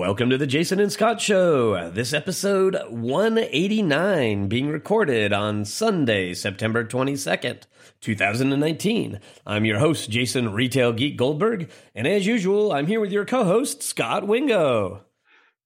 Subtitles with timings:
[0.00, 1.90] Welcome to the Jason and Scot Show.
[1.90, 7.64] This episode 189 being recorded on Sunday, September 22nd,
[8.00, 9.20] 2019.
[9.46, 14.26] I'm your host, Jason Retailgeek Goldberg, and as usual, I'm here with your co-host, Scot
[14.26, 15.04] Wingo.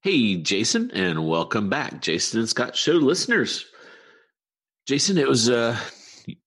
[0.02, 3.64] Hey, Jason, and welcome back, Jason and Scot Show listeners.
[4.88, 5.78] Jason, it was uh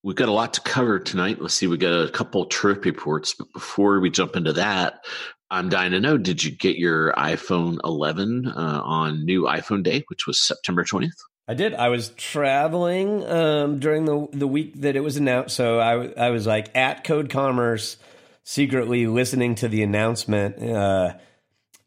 [0.04, 1.42] we've got a lot to cover tonight.
[1.42, 5.06] Let's see, we got a couple trip reports, but before we jump into that,
[5.50, 10.04] I'm dying to know: Did you get your iPhone 11 uh, on new iPhone Day,
[10.08, 11.12] which was September 20th?
[11.48, 11.74] I did.
[11.74, 16.30] I was traveling um, during the the week that it was announced, so I I
[16.32, 17.98] was like at Code Commerce,
[18.44, 21.14] secretly listening to the announcement uh,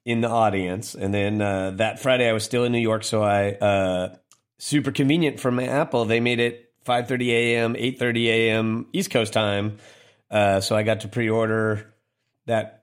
[0.06, 3.22] in the audience, and then uh, that Friday I was still in New York, so
[3.22, 4.16] I uh,
[4.58, 6.06] super convenient from my Apple.
[6.06, 8.86] They made it 5:30 a.m., 8:30 a.m.
[8.94, 9.76] East Coast time,
[10.30, 11.92] uh, so I got to pre-order
[12.46, 12.79] that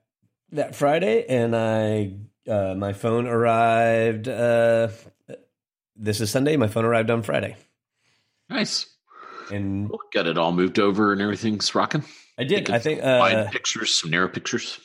[0.52, 2.12] that Friday, and I
[2.48, 4.28] uh, my phone arrived.
[4.28, 4.88] Uh,
[5.96, 6.56] this is Sunday.
[6.56, 7.56] My phone arrived on Friday.
[8.48, 8.86] Nice.
[9.50, 10.00] And cool.
[10.12, 12.04] got it all moved over and everything's rocking.
[12.38, 12.70] I did.
[12.70, 14.78] I think uh, wide pictures, some narrow pictures.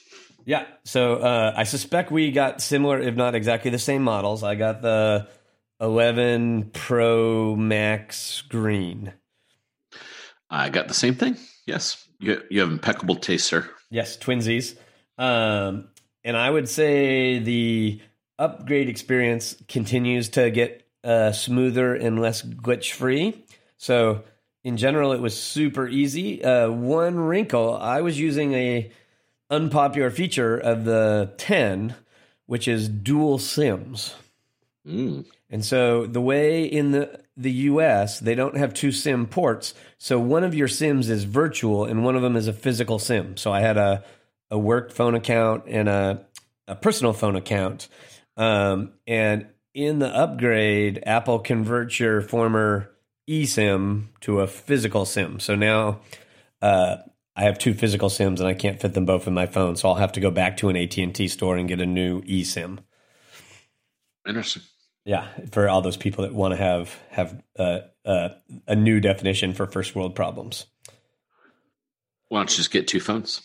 [0.46, 0.66] Yeah.
[0.84, 4.44] So uh, I suspect we got similar, if not exactly the same models.
[4.44, 5.28] I got the
[5.80, 9.14] 11 Pro Max green.
[10.50, 11.38] I got the same thing.
[11.66, 12.08] Yes.
[12.20, 13.70] You, you have impeccable taste, sir.
[13.90, 14.76] Yes, twinsies.
[15.18, 15.90] Um,
[16.24, 18.02] and I would say the
[18.40, 23.44] upgrade experience continues to get uh, smoother and less glitch free.
[23.78, 24.24] So
[24.64, 26.44] in general, it was super easy.
[26.44, 28.92] Uh, one wrinkle: I was using a
[29.50, 31.96] unpopular feature of the 10,
[32.46, 34.16] which is dual SIMs.
[34.88, 35.26] Mm.
[35.50, 39.74] And so the way in the the US, they don't have two SIM ports.
[39.98, 43.38] So one of your SIMs is virtual and one of them is a physical SIM.
[43.38, 44.04] So I had a
[44.54, 46.24] a work phone account and a,
[46.68, 47.88] a personal phone account.
[48.38, 52.92] Um, and in the upgrade, Apple converts your former
[53.28, 55.40] eSIM to a physical SIM.
[55.40, 56.02] So now
[56.62, 56.98] uh,
[57.36, 59.76] I have two physical SIMs and I can't fit them both in my phone.
[59.76, 61.88] So I'll have to go back to an AT and T store and get a
[61.88, 62.78] new eSIM.
[64.28, 64.62] Interesting.
[65.04, 68.30] Yeah, for all those people that want to have have uh, uh,
[68.68, 70.68] a new definition for first world problems.
[72.30, 73.42] Why don't you just get two phones?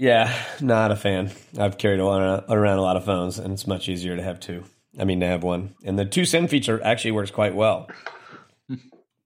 [0.00, 1.30] Yeah, not a fan.
[1.58, 4.64] I've carried around a lot of phones, and it's much easier to have two.
[4.98, 5.74] I mean, to have one.
[5.84, 7.86] And the two SIM feature actually works quite well,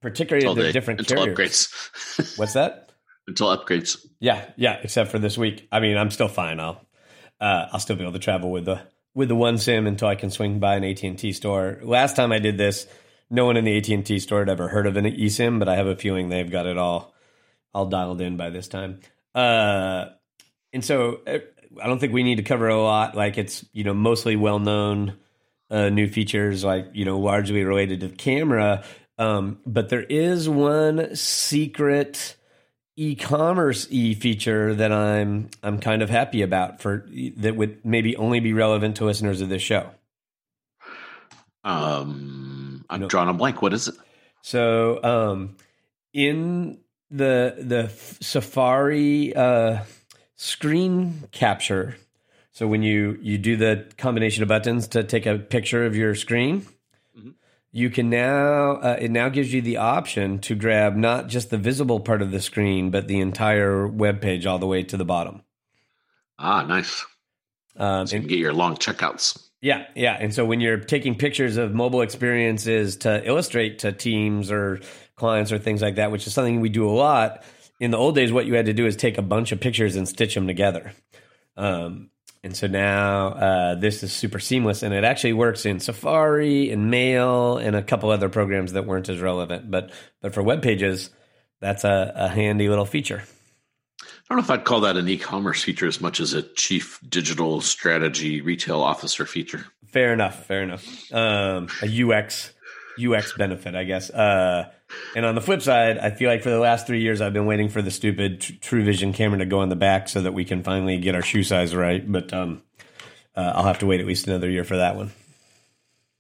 [0.03, 1.69] particularly the different until carriers.
[1.69, 2.39] upgrades.
[2.39, 2.91] What's that?
[3.29, 4.05] until upgrades.
[4.19, 4.81] Yeah, yeah.
[4.83, 5.69] Except for this week.
[5.71, 6.59] I mean, I'm still fine.
[6.59, 6.85] I'll
[7.41, 8.81] uh, I'll still be able to travel with the
[9.15, 11.79] with the one SIM until I can swing by an AT and T store.
[11.85, 12.89] Last time I did this,
[13.31, 15.69] no one in the AT and T store had ever heard of an eSIM, but
[15.69, 17.15] I have a feeling they've got it all
[17.73, 18.99] all dialed in by this time.
[19.37, 20.07] Uh,
[20.75, 21.39] and so uh,
[21.83, 23.17] I don't think we need to cover a lot.
[23.17, 25.17] Like it's you know mostly well known
[25.71, 28.85] uh, new features, like you know largely related to camera.
[29.17, 32.37] Um, but there is one secret
[32.97, 38.41] e-commerce e feature that I'm I'm kind of happy about for that would maybe only
[38.41, 39.91] be relevant to listeners of this show.
[41.63, 43.63] Um, I'm drawing a blank.
[43.63, 43.95] What is it?
[44.43, 45.57] So, um,
[46.13, 46.79] in
[47.11, 47.89] the the
[48.21, 49.79] Safari uh,
[50.37, 51.97] screen capture.
[52.53, 56.15] So when you you do the combination of buttons to take a picture of your
[56.15, 56.63] screen,
[57.17, 57.31] mm-hmm.
[57.73, 61.59] you can now uh, it now gives you the option to grab not just the
[61.59, 65.05] visible part of the screen, but the entire web page all the way to the
[65.05, 65.43] bottom.
[66.39, 67.05] Ah, nice.
[67.77, 69.41] Um, so you can get your long checkouts.
[69.61, 70.17] Yeah, yeah.
[70.21, 74.81] And so when you're taking pictures of mobile experiences to illustrate to teams or
[75.17, 77.43] clients or things like that, which is something we do a lot,
[77.85, 79.95] in the old days, what you had to do is take a bunch of pictures
[79.95, 80.93] and stitch them together.
[81.57, 82.11] Um,
[82.43, 86.91] and so now uh, this is super seamless, and it actually works in Safari and
[86.91, 89.71] Mail and a couple other programs that weren't as relevant.
[89.71, 89.93] But
[90.23, 91.11] but for web pages,
[91.61, 93.23] that's a, a handy little feature.
[94.03, 96.99] I don't know if I'd call that an e-commerce feature as much as a chief
[97.07, 99.67] digital strategy retail officer feature.
[99.87, 100.47] Fair enough.
[100.47, 101.13] Fair enough.
[101.13, 102.55] Um, a UX
[102.99, 104.11] UX benefit, I guess.
[104.11, 104.71] Uh,
[105.17, 107.47] and on the flip side, I feel like for the last three years, I've been
[107.47, 110.45] waiting for the stupid True Vision camera to go on the back so that we
[110.45, 112.11] can finally get our shoe size right.
[112.11, 112.63] But um,
[113.37, 115.13] uh, I'll have to wait at least another year for that one.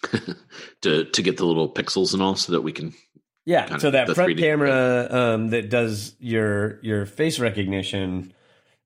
[0.83, 2.93] to to get the little pixels and all, so that we can
[3.47, 8.35] Yeah, so that front camera um, that does your your face recognition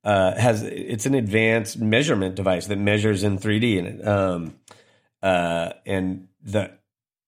[0.05, 4.06] uh, has it's an advanced measurement device that measures in 3D in it.
[4.06, 4.55] Um,
[5.23, 6.77] uh, and the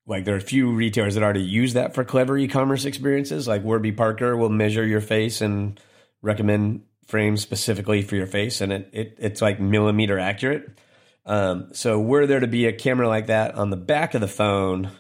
[0.06, 3.47] like there are a few retailers that already use that for clever e-commerce experiences.
[3.47, 5.79] Like Warby Parker will measure your face and
[6.23, 10.79] recommend frames specifically for your face, and it, it it's like millimeter accurate.
[11.26, 14.29] Um, so were there to be a camera like that on the back of the
[14.29, 14.91] phone,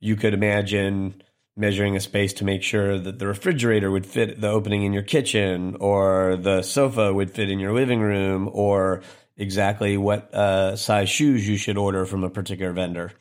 [0.00, 1.22] you could imagine
[1.56, 5.02] measuring a space to make sure that the refrigerator would fit the opening in your
[5.02, 9.02] kitchen or the sofa would fit in your living room or
[9.36, 13.12] exactly what uh, size shoes you should order from a particular vendor.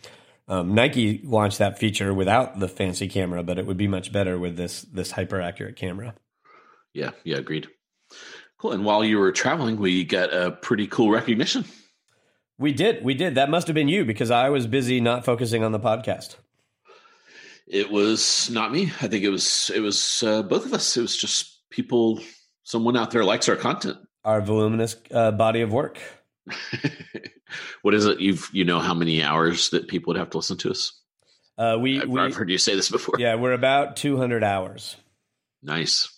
[0.47, 4.37] Um, Nike launched that feature without the fancy camera, but it would be much better
[4.37, 6.15] with this this hyper accurate camera.
[6.93, 7.67] Yeah, yeah, agreed.
[8.57, 8.71] Cool.
[8.71, 11.65] And while you were traveling, we got a pretty cool recognition.
[12.57, 13.35] We did, we did.
[13.35, 16.37] That must have been you because I was busy not focusing on the podcast.
[17.67, 18.93] It was not me.
[19.01, 20.95] I think it was it was uh, both of us.
[20.95, 22.21] It was just people.
[22.63, 23.97] Someone out there likes our content.
[24.23, 25.99] Our voluminous uh, body of work.
[27.81, 28.19] what is it?
[28.19, 30.99] You've you know how many hours that people would have to listen to us?
[31.57, 33.15] Uh, we, I've, we I've heard you say this before.
[33.17, 34.95] Yeah, we're about two hundred hours.
[35.63, 36.09] Nice.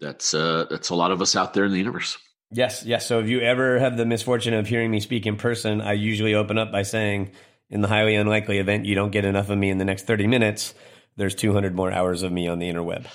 [0.00, 2.18] That's uh that's a lot of us out there in the universe.
[2.50, 3.06] Yes, yes.
[3.06, 6.34] So if you ever have the misfortune of hearing me speak in person, I usually
[6.34, 7.32] open up by saying,
[7.68, 10.26] in the highly unlikely event you don't get enough of me in the next 30
[10.26, 10.72] minutes,
[11.16, 13.06] there's 200 more hours of me on the interweb.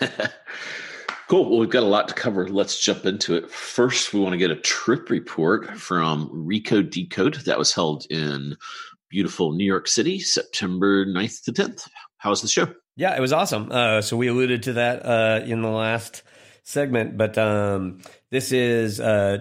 [1.34, 1.50] cool.
[1.50, 2.48] Well, we've got a lot to cover.
[2.48, 3.50] Let's jump into it.
[3.50, 8.56] First, we want to get a trip report from Recode Decode that was held in
[9.10, 11.88] beautiful New York City, September 9th to 10th.
[12.18, 12.72] How was the show?
[12.96, 13.70] Yeah, it was awesome.
[13.72, 16.22] Uh, so we alluded to that uh, in the last
[16.62, 18.00] segment, but um,
[18.30, 19.38] this is uh,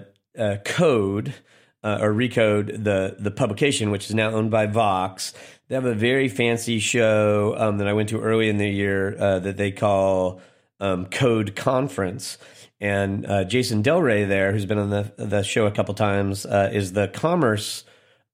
[0.66, 1.36] Code
[1.84, 5.34] uh, or Recode, the the publication, which is now owned by Vox.
[5.68, 9.16] They have a very fancy show um, that I went to early in the year
[9.20, 10.42] uh, that they call
[10.80, 12.38] um, Code Conference.
[12.80, 16.46] And uh, Jason Del Rey there, who's been on the the show a couple times,
[16.46, 17.86] is the commerce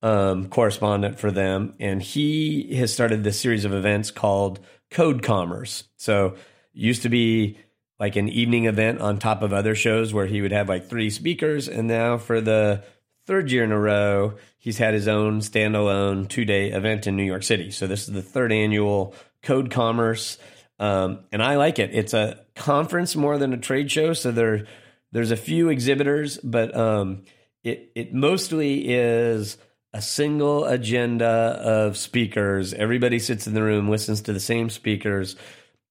[0.01, 4.59] um, correspondent for them, and he has started this series of events called
[4.91, 5.83] Code Commerce.
[5.97, 6.35] So
[6.73, 7.57] used to be
[7.99, 11.09] like an evening event on top of other shows where he would have like three
[11.09, 12.83] speakers, and now for the
[13.25, 17.23] third year in a row, he's had his own standalone two day event in New
[17.23, 17.71] York City.
[17.71, 19.13] So this is the third annual
[19.43, 20.37] Code Commerce.
[20.79, 21.91] Um, and I like it.
[21.93, 24.13] It's a conference more than a trade show.
[24.13, 24.65] So there,
[25.11, 27.23] there's a few exhibitors, but um,
[27.63, 29.57] it it mostly is
[29.93, 32.73] a single agenda of speakers.
[32.73, 35.35] Everybody sits in the room, listens to the same speakers.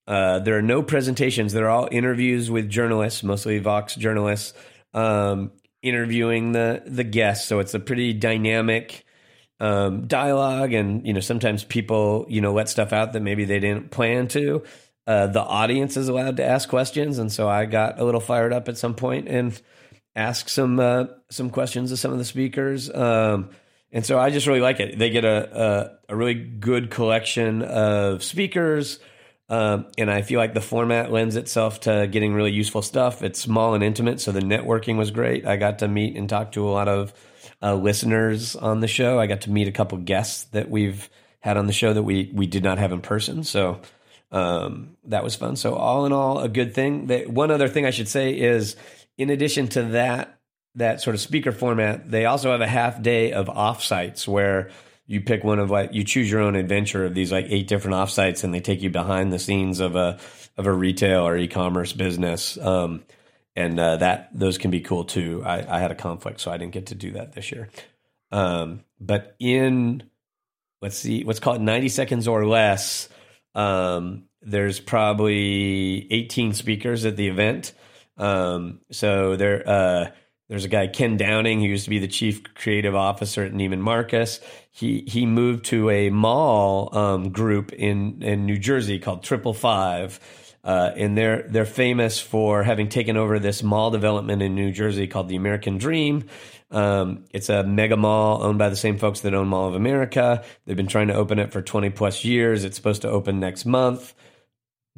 [0.06, 1.52] Uh, there are no presentations.
[1.52, 4.54] They're all interviews with journalists, mostly Vox journalists,
[4.94, 5.52] um,
[5.82, 7.46] interviewing the the guests.
[7.46, 9.04] So it's a pretty dynamic
[9.60, 13.60] um, dialogue, and you know sometimes people you know let stuff out that maybe they
[13.60, 14.62] didn't plan to.
[15.06, 18.52] Uh, the audience is allowed to ask questions, and so I got a little fired
[18.52, 19.60] up at some point and
[20.14, 22.92] asked some uh, some questions of some of the speakers.
[22.92, 23.50] Um,
[23.90, 24.98] and so I just really like it.
[24.98, 28.98] They get a a, a really good collection of speakers,
[29.48, 33.22] um, and I feel like the format lends itself to getting really useful stuff.
[33.22, 35.46] It's small and intimate, so the networking was great.
[35.46, 37.14] I got to meet and talk to a lot of
[37.62, 39.18] uh, listeners on the show.
[39.18, 41.08] I got to meet a couple guests that we've
[41.40, 43.44] had on the show that we we did not have in person.
[43.44, 43.80] So
[44.30, 45.56] um, that was fun.
[45.56, 47.06] So all in all, a good thing.
[47.06, 48.76] That one other thing I should say is,
[49.16, 50.38] in addition to that
[50.74, 54.70] that sort of speaker format, they also have a half day of offsites where
[55.06, 57.96] you pick one of like you choose your own adventure of these like eight different
[57.96, 60.18] offsites, and they take you behind the scenes of a
[60.56, 62.58] of a retail or e-commerce business.
[62.58, 63.04] Um,
[63.58, 65.42] and uh, that those can be cool too.
[65.44, 67.68] I, I, had a conflict, so I didn't get to do that this year.
[68.30, 70.04] Um, but in
[70.80, 73.08] let's see, what's called ninety seconds or less.
[73.54, 77.72] Um, there's probably 18 speakers at the event.
[78.16, 80.10] Um, so there, uh,
[80.48, 83.80] there's a guy Ken Downing who used to be the chief creative officer at Neiman
[83.80, 84.40] Marcus.
[84.70, 90.20] He he moved to a mall um, group in in New Jersey called Triple Five,
[90.68, 95.06] uh, and they're they're famous for having taken over this mall development in New Jersey
[95.06, 96.24] called the American Dream.
[96.70, 100.44] Um, it's a mega mall owned by the same folks that own Mall of America.
[100.66, 102.64] They've been trying to open it for 20 plus years.
[102.64, 104.12] It's supposed to open next month.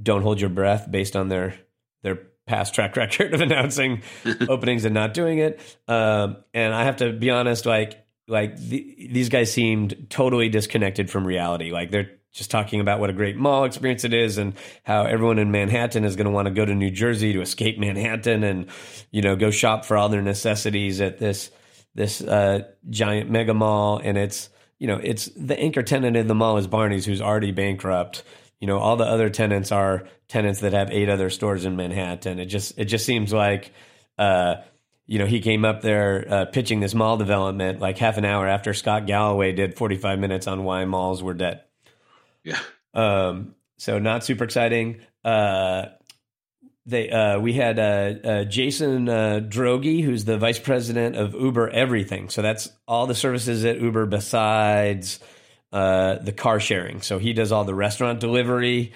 [0.03, 1.55] Don't hold your breath based on their
[2.03, 2.17] their
[2.49, 4.03] past track record of announcing
[4.49, 5.61] openings and not doing it.
[5.87, 11.09] Um, and I have to be honest, like like the, these guys seemed totally disconnected
[11.11, 11.71] from reality.
[11.71, 15.39] Like they're just talking about what a great mall experience it is and how everyone
[15.39, 18.67] in Manhattan is going to want to go to New Jersey to escape Manhattan and
[19.11, 21.51] you know go shop for all their necessities at this
[21.95, 26.35] this uh, giant mega mall and it's you know, it's the anchor tenant in the
[26.35, 28.25] mall is Barney's, who's already bankrupt.
[28.61, 32.41] You know, all the other tenants are tenants that have eight other stores in Manhattan.
[32.41, 33.73] It just it just seems like,
[34.19, 34.57] uh,
[35.07, 38.49] you know, he came up there uh, pitching this mall development like half an hour
[38.49, 41.61] after Scott Galloway did 45 minutes on why malls were dead.
[42.45, 42.61] Yeah.
[42.95, 45.01] Um, so not super exciting.
[45.25, 45.87] Uh,
[46.87, 51.69] they uh, we had uh, uh, Jason uh, Droege, who's the vice president of Uber
[51.71, 52.29] Everything.
[52.29, 55.21] So that's all the services at Uber besides
[55.73, 57.03] uh, the car sharing.
[57.03, 58.93] So he does all the restaurant delivery.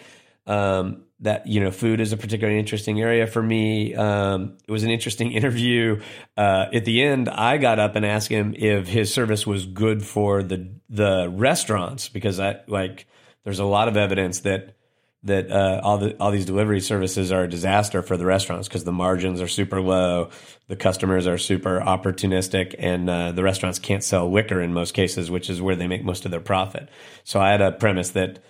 [0.46, 3.94] Um, that you know, food is a particularly interesting area for me.
[3.94, 6.02] Um, it was an interesting interview.
[6.36, 10.42] At the end, I got up and asked him if his service was good for
[10.42, 13.06] the the restaurants because I like.
[13.44, 14.76] There's a lot of evidence that
[15.22, 18.84] that uh, all the all these delivery services are a disaster for the restaurants because
[18.84, 20.28] the margins are super low,
[20.68, 25.30] the customers are super opportunistic, and uh, the restaurants can't sell liquor in most cases,
[25.30, 26.90] which is where they make most of their profit.
[27.24, 28.42] So I had a premise that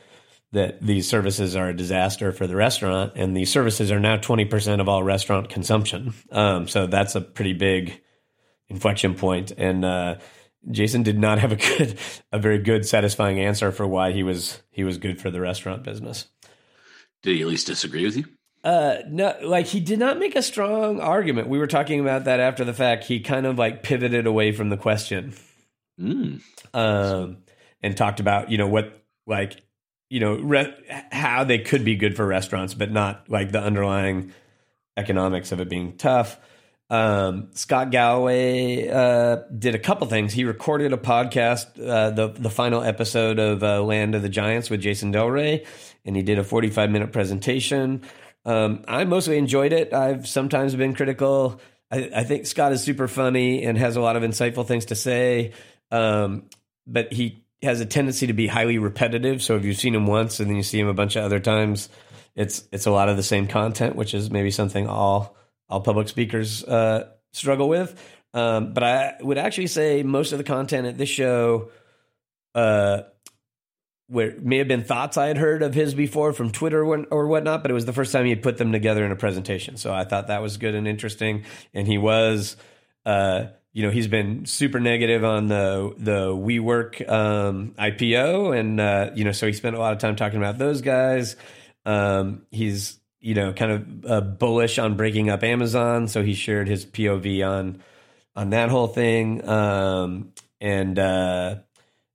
[0.51, 4.45] that these services are a disaster for the restaurant, and these services are now twenty
[4.45, 6.13] percent of all restaurant consumption.
[6.33, 8.01] Um, so that's a pretty big
[8.69, 10.17] inflection point, and uh,
[10.71, 11.99] Jason did not have a good,
[12.33, 15.83] a very good, satisfying answer for why he was he was good for the restaurant
[15.83, 16.27] business.
[17.23, 18.25] Did he at least disagree with you?
[18.63, 21.49] Uh, no, like he did not make a strong argument.
[21.49, 23.05] We were talking about that after the fact.
[23.05, 25.35] He kind of like pivoted away from the question,
[26.01, 26.41] mm.
[26.73, 27.39] um,
[27.83, 29.63] and talked about you know what like
[30.09, 30.75] you know re-
[31.13, 34.33] how they could be good for restaurants, but not like the underlying
[34.97, 36.39] economics of it being tough.
[36.91, 40.33] Um, Scott Galloway uh, did a couple things.
[40.33, 44.69] He recorded a podcast, uh, the the final episode of uh, Land of the Giants
[44.69, 45.65] with Jason Del Rey,
[46.05, 48.03] and he did a 45 minute presentation.
[48.45, 49.95] Um, I mostly enjoyed it.
[49.95, 51.61] I've sometimes been critical.
[51.91, 54.95] I, I, think Scott is super funny and has a lot of insightful things to
[54.95, 55.53] say,
[55.91, 56.45] um,
[56.87, 59.43] but he has a tendency to be highly repetitive.
[59.43, 61.41] So if you've seen him once and then you see him a bunch of other
[61.41, 61.89] times,
[62.37, 65.37] it's it's a lot of the same content, which is maybe something all
[65.69, 67.99] all public speakers uh, struggle with.
[68.33, 71.71] Um, but I would actually say most of the content at this show
[72.55, 73.03] uh,
[74.09, 77.63] where may have been thoughts I had heard of his before from Twitter or whatnot,
[77.63, 79.77] but it was the first time he had put them together in a presentation.
[79.77, 81.45] So I thought that was good and interesting.
[81.73, 82.57] And he was,
[83.07, 89.11] uh, you know, he's been super negative on the the WeWork um, IPO, and uh,
[89.15, 91.35] you know, so he spent a lot of time talking about those guys.
[91.85, 96.69] Um, he's you know kind of uh, bullish on breaking up Amazon, so he shared
[96.69, 97.83] his POV on
[98.37, 101.57] on that whole thing, um, and uh,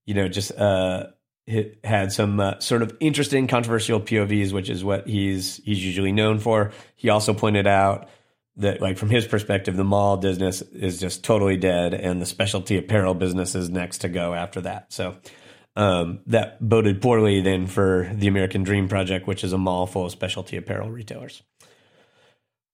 [0.10, 1.08] you know, just uh,
[1.84, 6.40] had some uh, sort of interesting, controversial POVs, which is what he's he's usually known
[6.40, 6.72] for.
[6.96, 8.10] He also pointed out
[8.58, 12.78] that, like from his perspective, the mall business is just totally dead, and the specialty
[12.78, 14.92] apparel business is next to go after that.
[14.92, 15.16] So
[15.80, 20.06] um, that boded poorly then for the American Dream Project, which is a mall full
[20.06, 21.42] of specialty apparel retailers.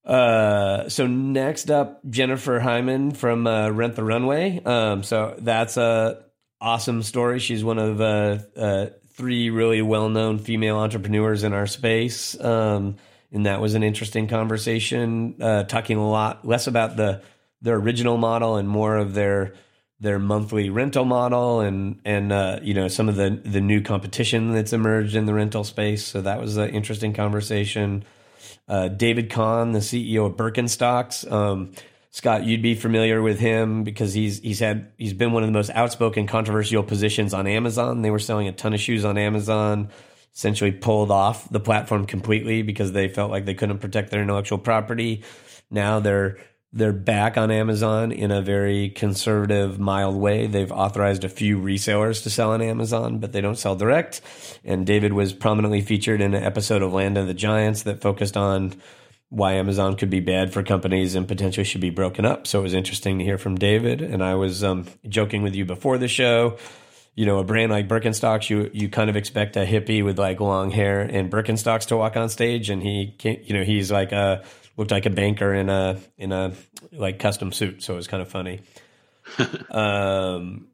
[0.03, 4.59] Uh, so next up, Jennifer Hyman from uh, Rent the Runway.
[4.63, 6.23] Um, so that's a
[6.59, 7.37] awesome story.
[7.37, 12.39] She's one of uh, uh, three really well known female entrepreneurs in our space.
[12.39, 12.95] Um,
[13.31, 17.21] and that was an interesting conversation, uh, talking a lot less about the
[17.61, 19.53] their original model and more of their
[19.99, 24.53] their monthly rental model and and uh, you know some of the the new competition
[24.53, 26.05] that's emerged in the rental space.
[26.05, 28.03] So that was an interesting conversation.
[28.67, 31.71] Uh, David Kahn, the CEO of Birkenstocks, um,
[32.15, 35.53] Scot, you'd be familiar with him because he's he's had he's been one of the
[35.53, 38.01] most outspoken, controversial positions on Amazon.
[38.01, 39.89] They were selling a ton of shoes on Amazon,
[40.33, 44.57] essentially pulled off the platform completely because they felt like they couldn't protect their intellectual
[44.57, 45.23] property.
[45.69, 46.37] Now they're
[46.75, 50.45] they're back on Amazon in a very conservative, mild way.
[50.45, 54.19] They've authorized a few resellers to sell on Amazon, but they don't sell direct.
[54.65, 58.35] And David was prominently featured in an episode of Land of the Giants that focused
[58.35, 58.73] on
[59.29, 62.45] why Amazon could be bad for companies and potentially should be broken up.
[62.45, 64.01] So it was interesting to hear from David.
[64.01, 66.57] And I was um, joking with you before the show.
[67.15, 70.41] You know, a brand like Birkenstocks, you you kind of expect a hippie with like
[70.41, 73.41] long hair and Birkenstocks to walk on stage, and he can't.
[73.47, 74.43] You know, he's like a
[74.77, 76.53] looked like a banker in a in a
[76.91, 77.83] like custom suit.
[77.83, 78.61] So it was kind of funny.
[79.71, 80.67] um,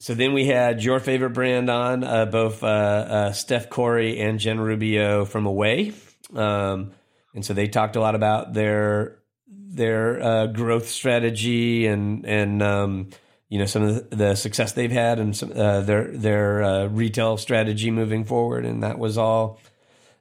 [0.00, 4.38] so then we had your favorite brand on, uh, both uh, uh, Steph Korey and
[4.38, 5.92] Jen Rubio from Away.
[6.34, 6.92] Um,
[7.34, 13.08] and so they talked a lot about their their uh, growth strategy and and um,
[13.48, 17.36] you know some of the, success they've had and some, uh, their their uh, retail
[17.36, 19.58] strategy moving forward, and that was all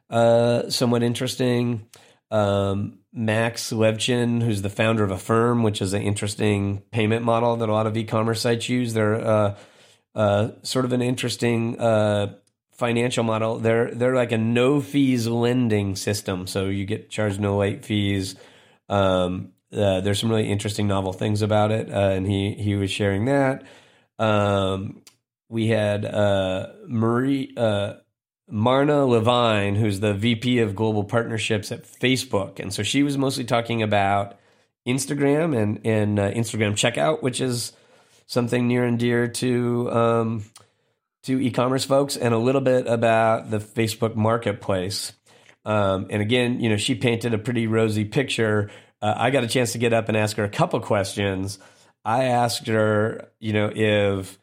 [0.10, 1.88] uh, somewhat interesting.
[2.30, 7.70] Um, Max Levchin, who's the founder of Affirm, which is an interesting payment model that
[7.70, 8.94] a lot of e-commerce sites use.
[8.94, 9.58] They're uh,
[10.14, 12.36] uh, sort of an interesting uh,
[12.74, 13.60] financial model.
[13.60, 18.36] They're they're like a no fees lending system, so you get charged no late fees.
[18.90, 22.92] Um, uh, there's some really interesting novel things about it, uh, and he he was
[22.92, 23.64] sharing that.
[24.20, 25.02] Um,
[25.50, 27.54] we had uh, Marie
[28.50, 33.44] Marne Levine, who's the VP of Global Partnerships at Facebook, and so she was mostly
[33.44, 34.38] talking about
[34.88, 37.74] Instagram and and uh, Instagram checkout, which is
[38.26, 40.46] something near and dear to um,
[41.24, 45.12] to e-commerce folks, and a little bit about the Facebook Marketplace.
[45.66, 48.70] Um, and again, you know, she painted a pretty rosy picture.
[49.02, 51.60] Uh, I got a chance to get up and ask her a couple questions.
[52.06, 54.40] I asked her, you know, if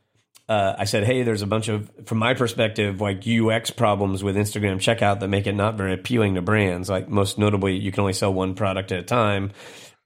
[0.48, 4.36] uh, I said, hey, there's a bunch of, from my perspective, like UX problems with
[4.36, 6.90] Instagram checkout that make it not very appealing to brands.
[6.90, 9.52] Like most notably, you can only sell one product at a time.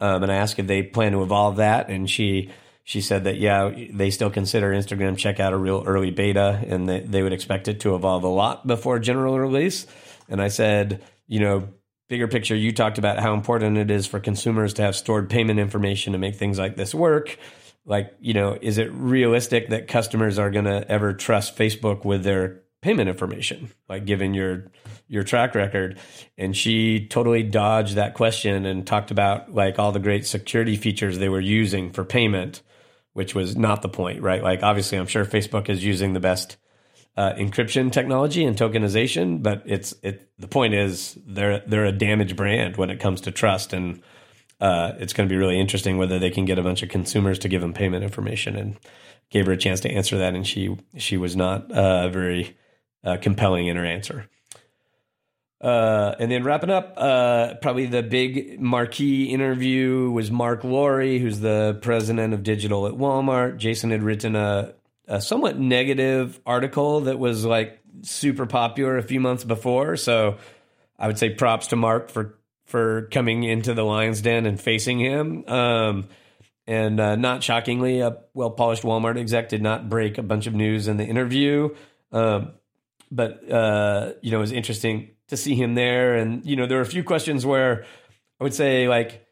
[0.00, 2.50] Um, and I asked if they plan to evolve that, and she
[2.84, 7.00] she said that yeah, they still consider Instagram checkout a real early beta, and they,
[7.00, 9.86] they would expect it to evolve a lot before general release.
[10.28, 11.68] And I said, you know,
[12.08, 15.58] bigger picture, you talked about how important it is for consumers to have stored payment
[15.58, 17.38] information to make things like this work
[17.88, 22.22] like you know is it realistic that customers are going to ever trust facebook with
[22.22, 24.70] their payment information like given your
[25.08, 25.98] your track record?
[26.36, 31.18] And she totally dodged that question and talked about like all the great security features
[31.18, 32.62] they were using for payment
[33.14, 34.42] which was not the point right?
[34.42, 36.56] Like obviously i'm sure facebook is using the best
[37.16, 42.36] uh, encryption technology and tokenization but it's it the point is they're they're a damaged
[42.36, 44.00] brand when it comes to trust and
[44.60, 47.38] uh, it's going to be really interesting whether they can get a bunch of consumers
[47.40, 48.56] to give them payment information.
[48.56, 48.76] And
[49.30, 52.56] gave her a chance to answer that, and she she was not uh, very
[53.04, 54.28] uh, compelling in her answer.
[55.60, 61.40] Uh, and then wrapping up, uh, probably the big marquee interview was Mark Lore, who's
[61.40, 63.56] the president of digital at Walmart.
[63.56, 64.74] Jason had written a,
[65.08, 69.96] a somewhat negative article that was like super popular a few months before.
[69.96, 70.36] So
[70.96, 72.37] I would say props to Mark for
[72.68, 75.44] for coming into the lion's den and facing him.
[75.48, 76.08] Um,
[76.66, 80.54] and uh, not shockingly, a well polished Walmart exec did not break a bunch of
[80.54, 81.74] news in the interview.
[82.12, 82.52] Um,
[83.10, 86.16] but, uh, you know, it was interesting to see him there.
[86.16, 87.86] And, you know, there were a few questions where
[88.38, 89.26] I would say, like,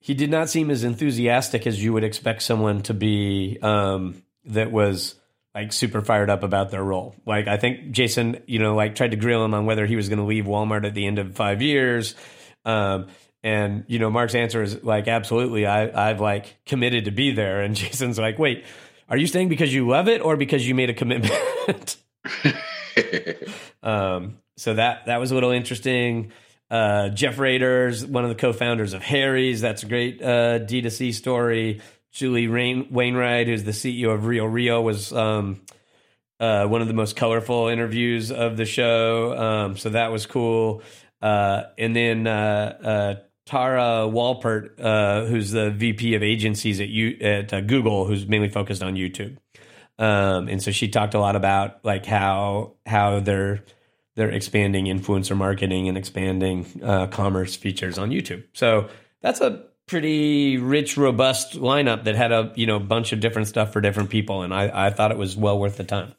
[0.00, 4.72] he did not seem as enthusiastic as you would expect someone to be um, that
[4.72, 5.14] was
[5.54, 7.14] like super fired up about their role.
[7.26, 10.08] Like, I think Jason, you know, like tried to grill him on whether he was
[10.08, 12.14] going to leave Walmart at the end of five years
[12.66, 13.06] um,
[13.42, 17.62] and you know, Marc's answer is like, absolutely, I, I've like committed to be there.
[17.62, 18.64] And Jason's like, wait,
[19.08, 21.96] are you staying because you love it or because you made a commitment?
[23.82, 26.32] um, so that that was a little interesting.
[26.68, 29.60] Uh, Jeff Raider's one of the co-founders of Harry's.
[29.60, 31.80] That's a great uh, D2C story.
[32.10, 35.60] Julie Rain- Wainwright, who's the CEO of Real Real, was um,
[36.40, 39.36] uh, one of the most colorful interviews of the show.
[39.38, 40.82] Um, so that was cool.
[41.26, 43.14] Uh, and then uh, uh,
[43.46, 48.48] Tara Walpert, uh, who's the VP of agencies at, U- at uh, Google, who's mainly
[48.48, 49.36] focused on YouTube.
[49.98, 53.64] Um, and so she talked a lot about like how how they're
[54.14, 56.64] they're expanding influencer marketing and expanding
[57.10, 58.44] commerce features on YouTube.
[58.52, 58.88] So
[59.20, 63.72] that's a pretty rich, robust lineup that had a you know bunch of different stuff
[63.72, 66.14] for different people, and I, I thought it was well worth the time.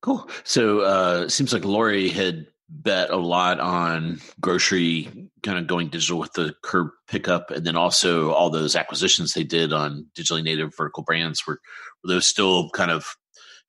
[0.00, 0.30] Cool.
[0.44, 5.08] So uh, seems like Lore had bet a lot on grocery
[5.42, 9.44] kind of going digital with the curb pickup and then also all those acquisitions they
[9.44, 11.60] did on digitally native vertical brands were,
[12.02, 13.16] were those still kind of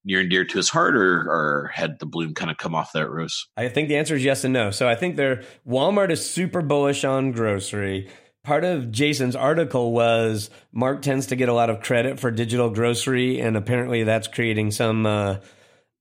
[0.03, 2.93] near and dear to his heart or, or had the bloom kind of come off
[2.93, 3.47] that rose?
[3.55, 4.71] I think the answer is yes and no.
[4.71, 8.09] So i think they're walmart is super bullish on grocery.
[8.43, 12.71] Part of jason's article was Mark tends to get a lot of credit for digital
[12.71, 15.37] grocery and apparently that's creating some uh,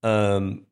[0.03, 0.65] um,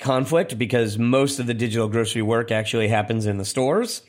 [0.00, 4.02] conflict because most of the digital grocery work actually happens in the stores.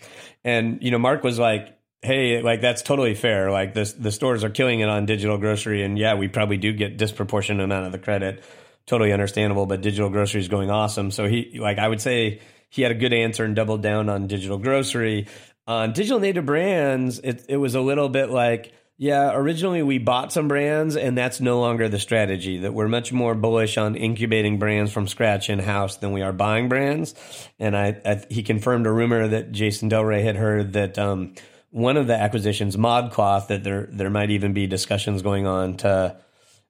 [0.43, 3.51] And, you know, Mark was like, hey, like that's totally fair.
[3.51, 5.83] Like the, the stores are killing it on digital grocery.
[5.83, 8.43] And yeah, we probably do get disproportionate amount of the credit.
[8.87, 11.11] Totally understandable, but digital grocery is going awesome.
[11.11, 14.27] So he, like, I would say he had a good answer and doubled down on
[14.27, 15.27] digital grocery.
[15.67, 20.31] On digital native brands, it, it was a little bit like, yeah, originally we bought
[20.31, 22.59] some brands, and that's no longer the strategy.
[22.59, 26.31] That we're much more bullish on incubating brands from scratch in house than we are
[26.31, 27.15] buying brands.
[27.57, 31.33] And I, I, he confirmed a rumor that Jason Del Rey had heard that um,
[31.71, 36.17] one of the acquisitions, ModCloth, that there there might even be discussions going on to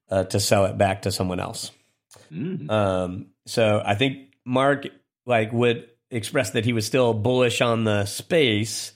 [0.08, 1.70] uh, to sell it back to someone else.
[2.32, 2.70] Mm.
[2.70, 4.86] Um, so I think Mark
[5.26, 8.92] like would express that he was still bullish on the space.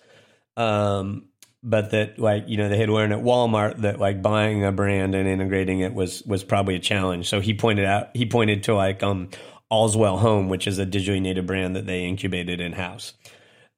[0.57, 1.29] Um,
[1.66, 5.14] but that like you know they had learned at Walmart that like buying a brand
[5.14, 7.29] and integrating it was was probably a challenge.
[7.29, 9.29] So he pointed out he pointed to like um
[9.70, 13.14] Allswell Home, which is a digitally native brand that they incubated in house.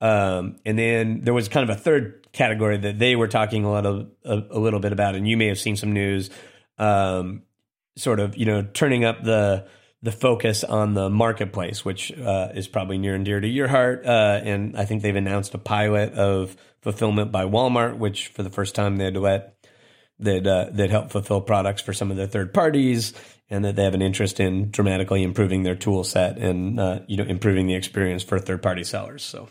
[0.00, 3.72] Um, and then there was kind of a third category that they were talking a
[3.72, 6.28] little a, a little bit about, and you may have seen some news,
[6.78, 7.42] um,
[7.96, 9.66] sort of you know turning up the
[10.02, 14.06] the focus on the marketplace, which uh, is probably near and dear to your heart.
[14.06, 16.56] Uh, and I think they've announced a pilot of
[16.88, 19.54] fulfillment by Walmart, which for the first time they'd let
[20.20, 23.12] that uh, that help fulfill products for some of their third parties,
[23.50, 27.18] and that they have an interest in dramatically improving their tool set and uh, you
[27.18, 29.22] know improving the experience for third party sellers.
[29.22, 29.48] So.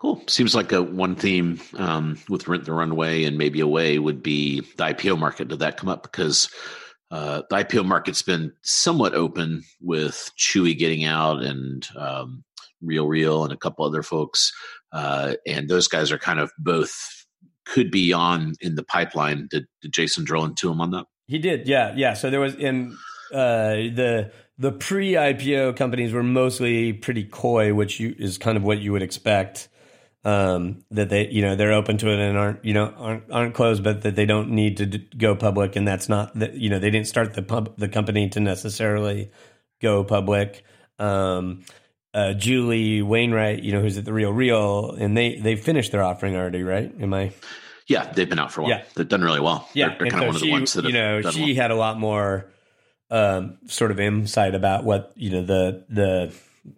[0.00, 0.22] Cool.
[0.28, 4.60] Seems like a one theme um, with Rent the Runway and maybe Away would be
[4.60, 5.48] the IPO market.
[5.48, 6.04] Did that come up?
[6.04, 6.48] Because
[7.10, 12.44] uh, the IPO market's been somewhat open with Chewy getting out and um,
[12.80, 14.52] Real Real and a couple other folks,
[14.92, 17.26] uh, and those guys are kind of both
[17.64, 19.46] could be on in the pipeline.
[19.50, 21.06] Did, did Jason drill into him on that?
[21.26, 21.68] He did.
[21.68, 22.14] Yeah, yeah.
[22.14, 22.96] So there was in
[23.32, 28.64] uh, the the pre IPO companies were mostly pretty coy, which you, is kind of
[28.64, 29.68] what you would expect
[30.24, 33.54] um, that they you know they're open to it and aren't you know aren't aren't
[33.54, 36.70] closed, but that they don't need to d- go public, and that's not that you
[36.70, 39.30] know they didn't start the pub the company to necessarily
[39.80, 40.64] go public.
[40.98, 41.64] Um,
[42.14, 46.02] uh, Julie Wainwright, you know, who's at the Real Real, and they they finished their
[46.02, 46.92] offering already, right?
[47.00, 47.32] Am I?
[47.86, 48.70] Yeah, they've been out for a while.
[48.70, 48.84] Yeah.
[48.94, 49.66] They've done really well.
[49.72, 51.54] Yeah, they're, they're kind so of one of the ones that you know she well.
[51.54, 52.50] had a lot more
[53.10, 56.34] um, sort of insight about what you know the the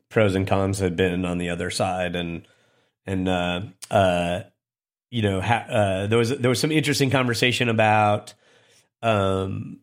[0.08, 2.46] pros and cons had been on the other side, and
[3.06, 4.40] and uh, uh,
[5.10, 8.34] you know ha- uh, there was there was some interesting conversation about
[9.02, 9.80] um,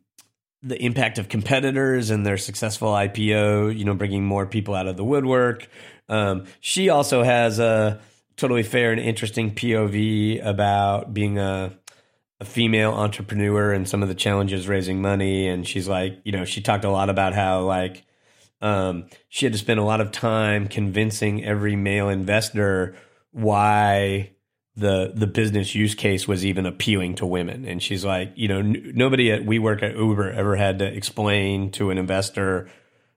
[0.67, 3.77] the impact of competitors and their successful IPO.
[3.77, 5.67] You know, bringing more people out of the woodwork.
[6.09, 7.99] Um, she also has a
[8.37, 11.77] totally fair and interesting POV about being a
[12.39, 16.45] a female entrepreneur and some of the challenges raising money and she's like you know
[16.45, 18.03] she talked a lot about how like
[18.59, 22.95] um, she had to spend a lot of time convincing every male investor
[23.31, 24.31] why
[24.77, 27.65] the the business use case was even appealing to women.
[27.65, 31.71] And she's like, you know, n- nobody at WeWork at Uber ever had to explain
[31.71, 32.69] to an investor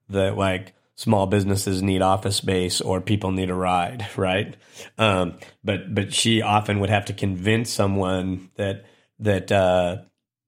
[0.09, 4.57] that like small businesses need office space or people need a ride, right?
[4.97, 8.87] Um, but but she often would have to convince someone that
[9.19, 9.99] that uh,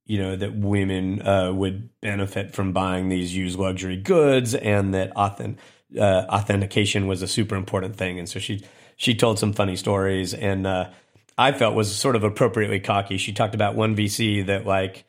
[0.06, 5.14] you know that women uh, would benefit from buying these used luxury goods and that
[5.14, 5.62] authentic,
[5.98, 8.18] uh, authentication was a super important thing.
[8.18, 8.64] And so she
[8.96, 10.88] she told some funny stories and uh,
[11.36, 13.16] I felt was sort of appropriately cocky.
[13.16, 15.04] She talked about one VC that like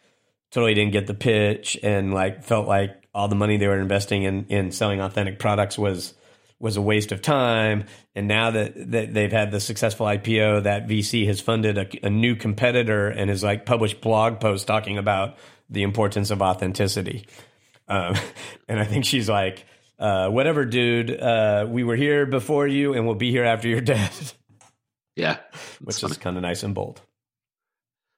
[0.51, 4.23] totally didn't get the pitch and like felt like all the money they were investing
[4.23, 6.13] in in selling authentic products was
[6.59, 7.83] was a waste of time.
[8.15, 12.09] And now that, that they've had the successful IPO, that VC has funded a, a
[12.09, 15.37] new competitor and has like published blog posts talking about
[15.69, 17.25] the importance of authenticity.
[17.89, 18.15] Um,
[18.69, 19.65] and I think she's like,
[19.99, 21.11] uh, whatever, dude.
[21.11, 24.11] Uh, we were here before you, and we'll be here after you're dead.
[25.15, 25.37] Yeah,
[25.81, 26.11] which funny.
[26.11, 27.01] is kind of nice and bold.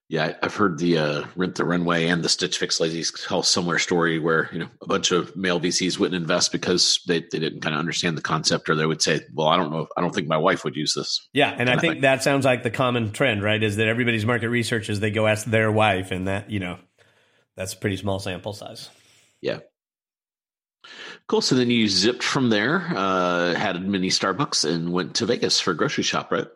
[0.08, 3.44] Yeah, I've heard the uh, Rent the Runway and the Stitch Fix ladies tell a
[3.44, 7.40] similar story where you know a bunch of male VCs wouldn't invest because they, they
[7.40, 9.90] didn't kind of understand the concept, or they would say, "Well, I don't know, if,
[9.98, 12.62] I don't think my wife would use this." Yeah, and I think that sounds like
[12.62, 13.62] the common trend, right?
[13.62, 16.78] Is that everybody's market research is they go ask their wife, and that you know
[17.58, 18.92] that's a pretty small sample size.
[19.42, 19.60] Yeah,
[21.28, 21.42] Cool.
[21.42, 25.60] So then you zipped from there, uh, had a mini Starbucks, and went to Vegas
[25.60, 26.48] for a grocery shop, right?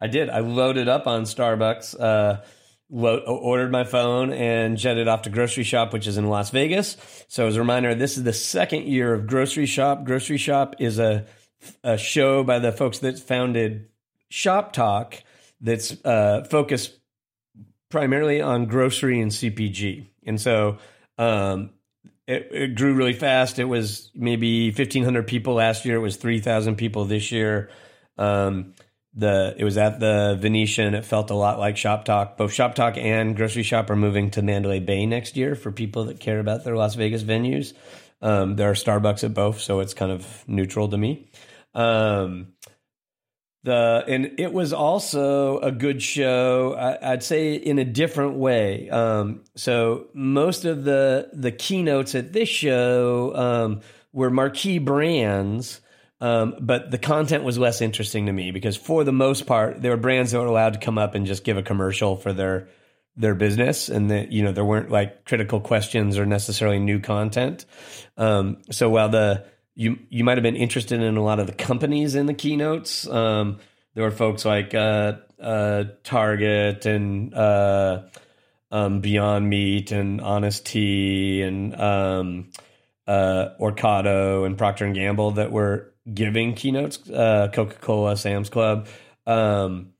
[0.00, 0.30] I did.
[0.30, 2.42] I loaded up on Starbucks, uh,
[2.90, 6.96] lo- ordered my phone, and jetted off to Grocery Shop, which is in Las Vegas.
[7.28, 10.04] So, as a reminder, this is the second year of Grocery Shop.
[10.04, 11.26] Grocery Shop is a,
[11.82, 13.88] a show by the folks that founded
[14.28, 15.22] Shop Talk
[15.60, 16.98] that's uh, focused
[17.88, 20.08] primarily on grocery and CPG.
[20.26, 20.78] And so,
[21.16, 21.70] um,
[22.26, 23.58] it, it, grew really fast.
[23.58, 25.96] It was maybe 1,500 people last year.
[25.96, 27.70] It was 3,000 people this year.
[28.16, 28.74] Um,
[29.14, 30.94] the it was at the Venetian.
[30.94, 32.36] It felt a lot like Shop Talk.
[32.36, 36.06] Both Shop Talk and Grocery Shop are moving to Mandalay Bay next year for people
[36.06, 37.74] that care about their Las Vegas venues.
[38.20, 41.30] Um, there are Starbucks at both, so it's kind of neutral to me.
[41.74, 42.54] Um,
[43.64, 46.74] the and it was also a good show.
[46.74, 48.90] I, would say in a different way.
[48.90, 53.80] Um, so most of the the keynotes at this show um,
[54.12, 55.80] were marquee brands.
[56.24, 59.90] Um, but the content was less interesting to me because for the most part, there
[59.90, 62.68] were brands that were allowed to come up and just give a commercial for their
[63.14, 67.66] their business, and that you know there weren't like critical questions or necessarily new content.
[68.16, 71.52] Um, so while the you you might have been interested in a lot of the
[71.52, 73.06] companies in the keynotes.
[73.06, 73.58] Um,
[73.92, 78.04] there were folks like uh, uh, Target and uh,
[78.70, 82.50] um, Beyond Meat and Honest Tea and um,
[83.06, 87.08] uh, Ocado and Procter and Gamble that were giving keynotes.
[87.08, 88.88] Uh, Coca Cola, Sam's Club.
[89.26, 89.92] Um,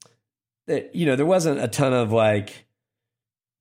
[0.66, 2.66] that you know, there wasn't a ton of like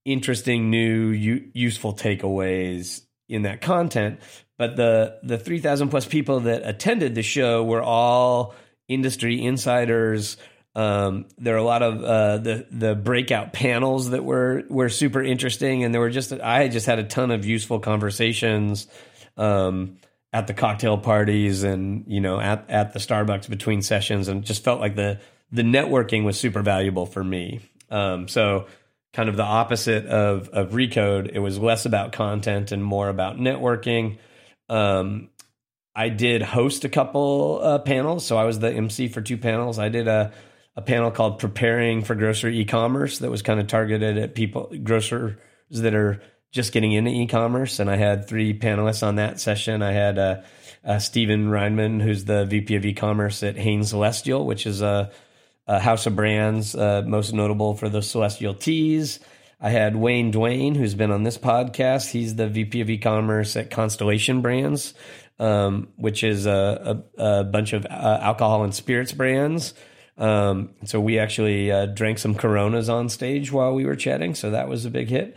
[0.06, 4.20] interesting, new, u- useful takeaways in that content.
[4.58, 8.56] But the the three thousand plus people that attended the show were all
[8.88, 10.38] industry insiders.
[10.76, 15.22] Um, there are a lot of uh, the the breakout panels that were were super
[15.22, 18.88] interesting, and there were just I just had a ton of useful conversations
[19.38, 19.98] um,
[20.34, 24.64] at the cocktail parties and you know at at the Starbucks between sessions, and just
[24.64, 25.20] felt like the
[25.52, 27.62] the networking was super valuable for me.
[27.92, 28.66] Um, so
[29.14, 33.38] kind of the opposite of of Recode, it was less about content and more about
[33.38, 34.18] networking.
[34.70, 35.30] Um,
[35.96, 39.78] I did host a couple uh, panels, so I was the MC for two panels.
[39.78, 40.34] I did a
[40.76, 45.38] a panel called "Preparing for Grocery E-commerce" that was kind of targeted at people grocers
[45.70, 46.22] that are
[46.54, 49.82] just getting into e-commerce, and I had three panelists on that session.
[49.82, 50.42] I had uh,
[50.86, 55.12] uh, Stephen Reinman, who's the VP of e-commerce at Hain Celestial, which is a,
[55.68, 59.20] a house of brands uh, most notable for the Celestial teas.
[59.60, 62.12] I had Wayne Dwayne, who's been on this podcast.
[62.12, 64.94] He's the VP of e-commerce at Constellation Brands,
[65.40, 69.74] um, which is a, a, a bunch of uh, alcohol and spirits brands.
[70.20, 74.52] Um, so we actually uh, drank some Coronas on stage while we were chatting, so
[74.52, 75.36] that was a big hit.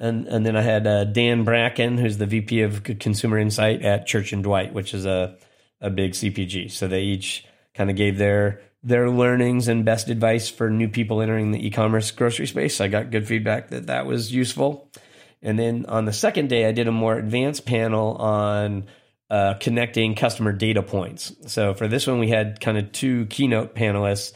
[0.00, 4.06] And and then I had uh, Dan Bracken, who's the VP of Consumer Insight at
[4.06, 5.36] Church and Dwight, which is a
[5.80, 6.70] a big CPG.
[6.70, 11.20] So they each kind of gave their their learnings and best advice for new people
[11.20, 12.80] entering the e-commerce grocery space.
[12.80, 14.88] I got good feedback that that was useful.
[15.42, 18.86] And then on the second day, I did a more advanced panel on
[19.30, 21.32] uh, connecting customer data points.
[21.46, 24.32] So for this one, we had kind of two keynote panelists.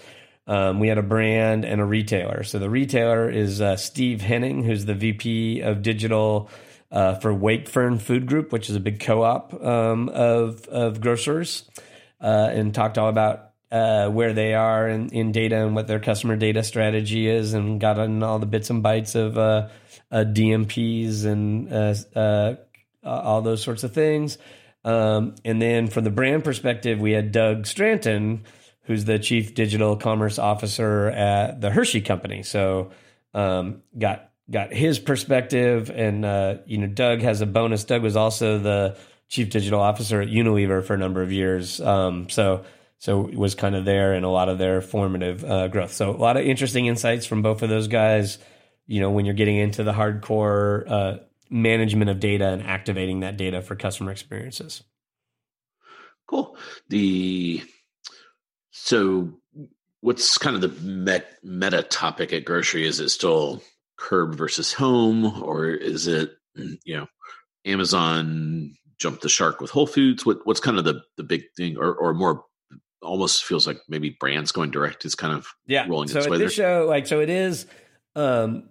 [0.46, 2.42] Um, we had a brand and a retailer.
[2.42, 6.50] So the retailer is uh, Steve Henning, who's the VP of digital
[6.90, 11.70] uh, for Wakefern Food Group, which is a big co-op um, of of grocers,
[12.20, 16.00] uh, and talked all about uh, where they are in, in, data and what their
[16.00, 19.68] customer data strategy is, and got on all the bits and bytes of uh,
[20.12, 21.72] DMPs and
[23.05, 24.38] all those sorts of things.
[24.85, 28.44] Um, and then from the brand perspective, we had Doug Straton,
[28.85, 32.42] who's the chief digital commerce officer at the Hershey Company.
[32.42, 32.90] So
[33.35, 37.85] um, got got his perspective, and uh, you know, Doug has a bonus.
[37.85, 38.97] Doug was also the
[39.29, 41.81] chief digital officer at Unilever for a number of years.
[41.81, 42.64] Um, so
[42.99, 45.92] so was kind of there in a lot of their formative uh, growth.
[45.92, 48.38] So a lot of interesting insights from both of those guys.
[48.87, 51.16] You know, when you're getting into the hardcore uh,
[51.49, 54.83] management of data and activating that data for customer experiences.
[56.27, 56.57] Cool.
[56.88, 57.62] The
[58.72, 59.28] so
[60.00, 62.87] what's kind of the met, meta topic at grocery?
[62.87, 63.62] Is it still
[63.96, 66.32] curb versus home, or is it
[66.85, 67.06] you know
[67.64, 70.26] Amazon jumped the shark with Whole Foods?
[70.26, 72.44] What what's kind of the the big thing, or or more
[73.02, 76.38] almost feels like maybe brands going direct is kind of yeah rolling so its way
[76.38, 77.66] this show like so it is
[78.14, 78.68] um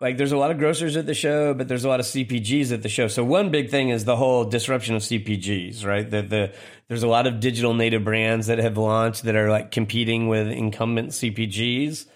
[0.00, 2.72] like there's a lot of grocers at the show, but there's a lot of CPGs
[2.72, 3.06] at the show.
[3.06, 6.08] So one big thing is the whole disruption of CPGs, right?
[6.10, 6.54] That the
[6.88, 10.48] there's a lot of digital native brands that have launched that are like competing with
[10.48, 12.06] incumbent CPGs.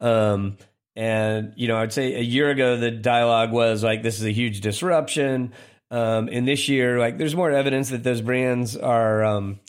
[0.00, 0.56] Um,
[0.94, 4.32] and you know, I'd say a year ago the dialogue was like this is a
[4.32, 5.52] huge disruption.
[5.90, 9.60] Um, and this year, like there's more evidence that those brands are, um,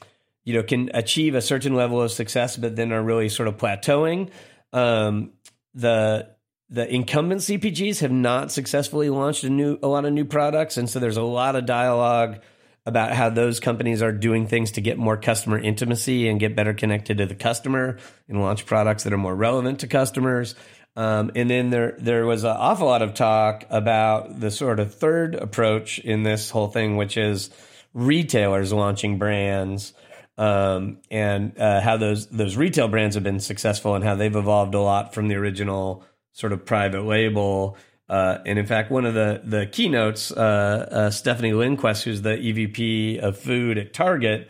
[0.45, 3.57] you know, can achieve a certain level of success, but then are really sort of
[3.57, 4.29] plateauing.
[4.71, 5.31] Um,
[5.73, 6.32] the
[6.73, 10.89] the incumbent CPGs have not successfully launched a new a lot of new products, and
[10.89, 12.41] so there's a lot of dialogue
[12.83, 16.73] about how those companies are doing things to get more customer intimacy and get better
[16.73, 20.55] connected to the customer and launch products that are more relevant to customers.
[20.95, 24.95] Um, and then there there was an awful lot of talk about the sort of
[24.95, 27.51] third approach in this whole thing, which is
[27.93, 29.93] retailers launching brands.
[30.39, 34.73] Um, and uh, how those those retail brands have been successful and how they've evolved
[34.73, 36.03] a lot from the original
[36.33, 37.77] sort of private label.
[38.09, 42.35] Uh, and in fact, one of the the keynotes, uh, uh, Stephanie Lundquist, who's the
[42.35, 44.49] EVP of food at Target,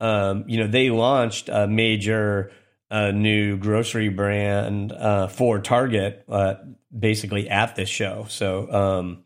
[0.00, 2.50] um, you know, they launched a major
[2.90, 6.54] uh, new grocery brand uh, for Target, uh,
[6.96, 8.26] basically at this show.
[8.28, 9.24] So, um,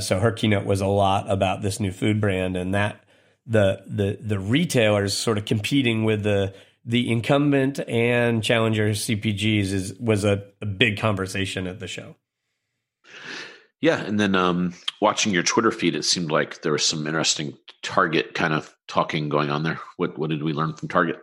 [0.00, 3.04] so her keynote was a lot about this new food brand and that
[3.46, 9.94] the the the retailers sort of competing with the the incumbent and challenger CPGs is
[9.98, 12.16] was a, a big conversation at the show.
[13.80, 17.54] Yeah, and then um, watching your Twitter feed, it seemed like there was some interesting
[17.82, 19.78] Target kind of talking going on there.
[19.96, 21.20] What what did we learn from Target?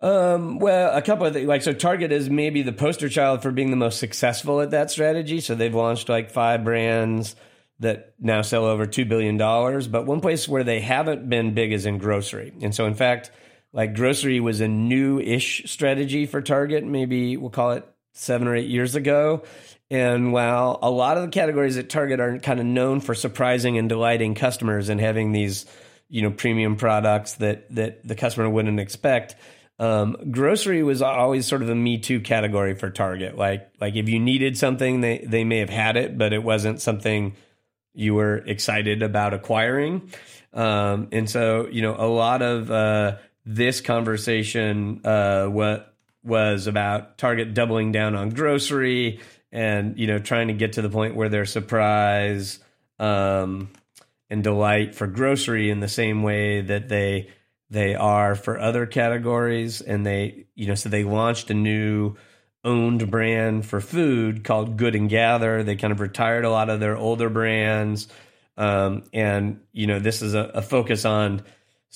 [0.00, 1.48] Um, well, a couple of things.
[1.48, 4.90] Like, so Target is maybe the poster child for being the most successful at that
[4.90, 5.40] strategy.
[5.40, 7.36] So they've launched like five brands
[7.78, 9.38] that now sell over $2 billion.
[9.38, 12.52] But one place where they haven't been big is in grocery.
[12.60, 13.30] And so, in fact,
[13.74, 18.54] like grocery was a new ish strategy for Target, maybe we'll call it seven or
[18.54, 19.42] eight years ago.
[19.90, 23.76] And while a lot of the categories at Target are kind of known for surprising
[23.76, 25.66] and delighting customers and having these,
[26.08, 29.34] you know, premium products that that the customer wouldn't expect,
[29.80, 33.36] um, grocery was always sort of a me too category for Target.
[33.36, 36.80] Like like if you needed something, they they may have had it, but it wasn't
[36.80, 37.34] something
[37.92, 40.10] you were excited about acquiring.
[40.52, 47.18] Um, and so you know a lot of uh, this conversation uh, what was about
[47.18, 49.20] Target doubling down on grocery
[49.52, 52.58] and you know trying to get to the point where they're surprise
[52.98, 53.70] um,
[54.30, 57.28] and delight for grocery in the same way that they
[57.70, 59.80] they are for other categories.
[59.80, 62.16] And they you know so they launched a new
[62.64, 65.62] owned brand for food called good and gather.
[65.62, 68.08] They kind of retired a lot of their older brands.
[68.56, 71.42] Um, and you know this is a, a, focus on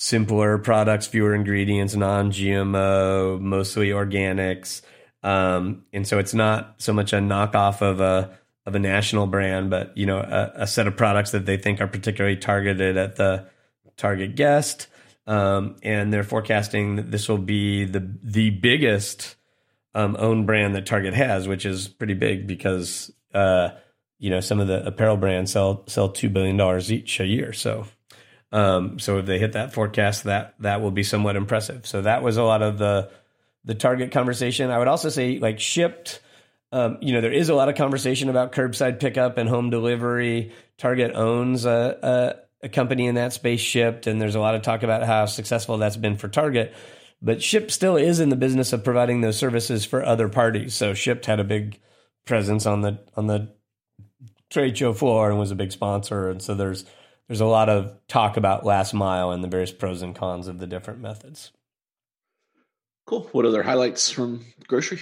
[0.01, 4.81] simpler products fewer ingredients non-gmo mostly organics
[5.23, 9.69] um, and so it's not so much a knockoff of a of a national brand
[9.69, 13.17] but you know a, a set of products that they think are particularly targeted at
[13.17, 13.45] the
[13.97, 14.87] target guest
[15.27, 19.35] um, and they're forecasting that this will be the the biggest
[19.93, 23.69] um, own brand that Target has, which is pretty big because uh,
[24.17, 27.53] you know some of the apparel brands sell sell two billion dollars each a year.
[27.53, 27.85] So
[28.51, 31.85] um, so if they hit that forecast, that that will be somewhat impressive.
[31.85, 33.09] So that was a lot of the
[33.65, 34.71] the Target conversation.
[34.71, 36.19] I would also say like Shipt.
[36.71, 40.53] Um, you know, there is a lot of conversation about curbside pickup and home delivery.
[40.77, 44.83] Target owns a, a company in that space Shipt, and there's a lot of talk
[44.83, 46.73] about how successful that's been for Target.
[47.21, 50.73] But Shipt still is in the business of providing those services for other parties.
[50.73, 51.79] So Shipt had a big
[52.25, 53.49] presence on the on the
[54.49, 56.29] trade show floor and was a big sponsor.
[56.29, 56.85] And so there's
[57.29, 60.57] there's a lot of talk about last mile and the various pros and cons of
[60.57, 61.51] the different methods.
[63.05, 63.29] Cool.
[63.31, 64.99] What other highlights from grocery?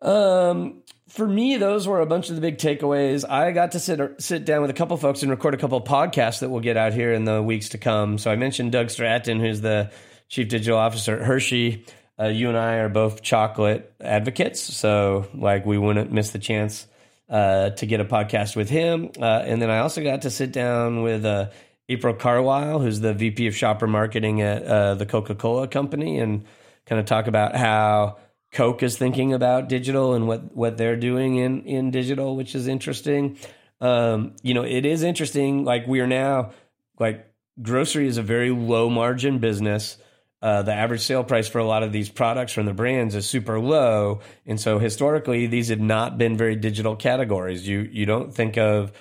[0.00, 3.28] Um, for me, those were a bunch of the big takeaways.
[3.28, 6.40] I got to sit sit down with a couple folks and record a couple podcasts
[6.40, 8.16] that we'll get out here in the weeks to come.
[8.16, 9.90] So I mentioned Doug Straton, who's the
[10.28, 11.84] chief digital officer at Hershey.
[12.18, 16.86] Uh, you and I are both chocolate advocates, so like we wouldn't miss the chance
[17.28, 19.10] uh, to get a podcast with him.
[19.20, 21.50] Uh, and then I also got to sit down with uh,
[21.88, 26.44] April Carlisle, who's the VP of Shopper Marketing at uh, the Coca Cola Company, and
[26.86, 28.18] kind of talk about how
[28.52, 32.66] Coke is thinking about digital and what what they're doing in in digital, which is
[32.66, 33.36] interesting.
[33.80, 35.64] Um, you know, it is interesting.
[35.64, 36.52] Like we are now
[36.98, 39.98] like grocery is a very low margin business.
[40.40, 43.26] Uh, the average sale price for a lot of these products from the brands is
[43.26, 47.66] super low, and so historically these have not been very digital categories.
[47.66, 48.92] You you don't think of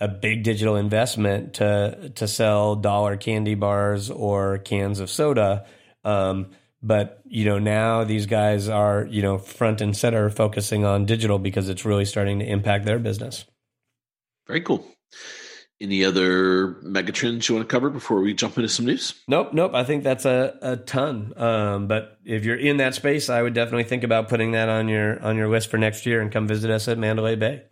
[0.00, 5.66] a big digital investment to to sell dollar candy bars or cans of soda.
[6.04, 11.06] Um, but you know now these guys are you know front and center focusing on
[11.06, 13.44] digital because it's really starting to impact their business
[14.46, 14.84] very cool
[15.80, 19.72] any other megatrends you want to cover before we jump into some news nope nope
[19.74, 23.54] i think that's a, a ton um, but if you're in that space i would
[23.54, 26.46] definitely think about putting that on your on your list for next year and come
[26.46, 27.62] visit us at mandalay bay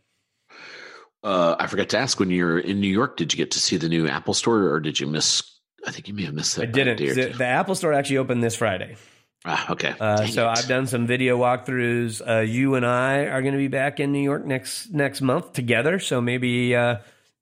[1.23, 3.77] uh, i forgot to ask when you're in new york did you get to see
[3.77, 5.43] the new apple store or did you miss
[5.87, 6.63] I think you may have missed that.
[6.63, 6.99] I didn't.
[6.99, 8.97] The, the, Apple Store actually opened this Friday.
[9.45, 9.95] Ah, okay.
[10.01, 10.59] Uh, so it.
[10.59, 12.21] I've done some video walkthroughs.
[12.27, 15.53] Uh, you and I are going to be back in New York next next month
[15.53, 16.01] together.
[16.01, 16.97] So maybe uh,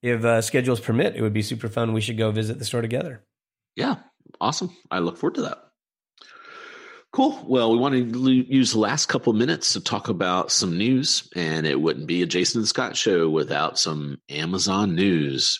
[0.04, 1.94] if uh, schedules permit, it would be super fun.
[1.94, 3.24] We should go visit the store together.
[3.74, 3.96] Yeah,
[4.38, 4.76] awesome.
[4.90, 5.58] I look forward to that.
[7.10, 7.42] Cool.
[7.46, 11.66] Well, we want to use the last couple minutes to talk about some news, and
[11.66, 15.58] it wouldn't be a Jason and Scot show without some Amazon news.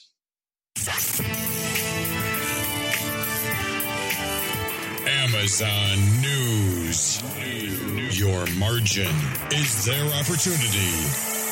[5.07, 7.23] Amazon News.
[8.19, 9.15] Your margin
[9.53, 11.44] is their opportunity.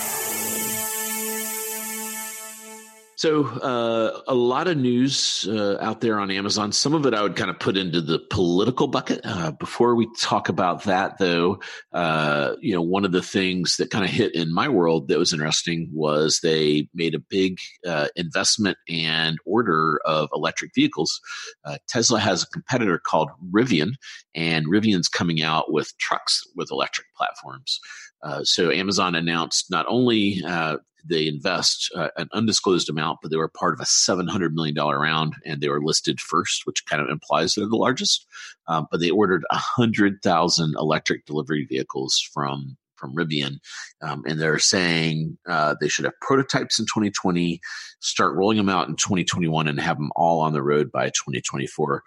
[3.22, 6.72] So, uh, a lot of news uh, out there on Amazon.
[6.72, 9.20] Some of it I would kind of put into the political bucket.
[9.22, 11.60] Uh, before we talk about that, though,
[11.92, 15.20] uh, you know, one of the things that kind of hit in my world that
[15.20, 21.20] was interesting was they made a big uh, investment and order of electric vehicles.
[21.64, 23.92] Uh, Tesla has a competitor called Rivian,
[24.34, 27.78] and Rivian's coming out with trucks with electric platforms.
[28.24, 33.36] Uh, so Amazon announced not only uh, they invest uh, an undisclosed amount, but they
[33.36, 37.08] were part of a $700 million round and they were listed first, which kind of
[37.08, 38.26] implies they're the largest.
[38.68, 43.56] Um, but they ordered 100,000 electric delivery vehicles from from Rivian,
[44.00, 47.60] um, and they're saying uh, they should have prototypes in 2020,
[47.98, 52.04] start rolling them out in 2021, and have them all on the road by 2024.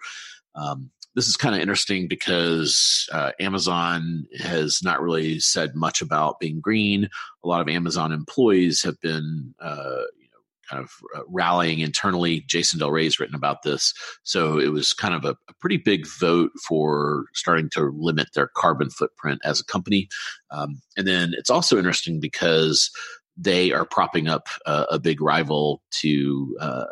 [0.54, 6.38] Um, this is kind of interesting because uh, Amazon has not really said much about
[6.38, 7.08] being green.
[7.42, 10.40] A lot of Amazon employees have been, uh, you know,
[10.70, 12.44] kind of uh, rallying internally.
[12.46, 13.94] Jason Del Rey has written about this,
[14.24, 18.50] so it was kind of a, a, pretty big vote for starting to limit their
[18.54, 20.08] carbon footprint as a company.
[20.50, 22.90] Um, and then it's also interesting because
[23.38, 26.84] they are propping up a big rival to uh,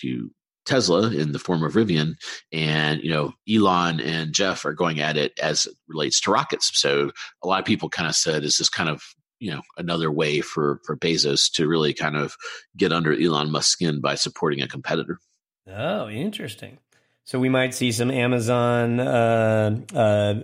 [0.00, 0.30] to
[0.64, 2.14] Tesla in the form of Rivian,
[2.52, 6.70] and you know Elon and Jeff are going at it as it relates to rockets.
[6.78, 7.10] So
[7.42, 9.02] a lot of people kind of said, "Is this kind of
[9.38, 12.36] you know another way for for Bezos to really kind of
[12.76, 15.18] get under Elon Musk's skin by supporting a competitor?"
[15.66, 16.78] Oh, interesting.
[17.24, 20.34] So we might see some Amazon uh, uh,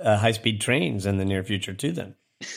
[0.00, 1.92] uh, high speed trains in the near future too.
[1.92, 2.14] Then.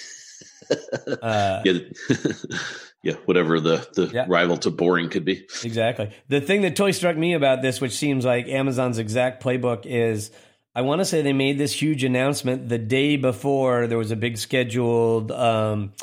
[1.23, 1.79] yeah
[3.03, 4.25] yeah, whatever the the yeah.
[4.27, 5.47] rival to boring could be.
[5.63, 6.11] Exactly.
[6.27, 10.31] The thing that totally struck me about this, which seems like Amazon's exact playbook, is
[10.75, 14.15] I want to say they made this huge announcement the day before there was a
[14.15, 15.93] big scheduled um,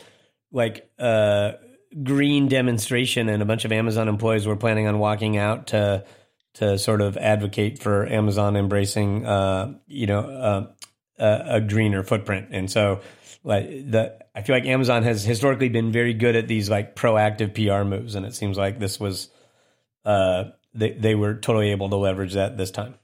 [0.50, 1.52] like uh,
[2.02, 6.04] green demonstration, and a bunch of Amazon employees were planning on walking out to
[6.54, 10.66] to sort of advocate for Amazon embracing, uh, you know, uh,
[11.20, 13.00] a, a greener footprint, and so
[13.44, 17.54] like the I feel like Amazon has historically been very good at these like proactive
[17.54, 19.30] PR moves, and it seems like this was
[20.04, 22.94] uh, they they were totally able to leverage that this time.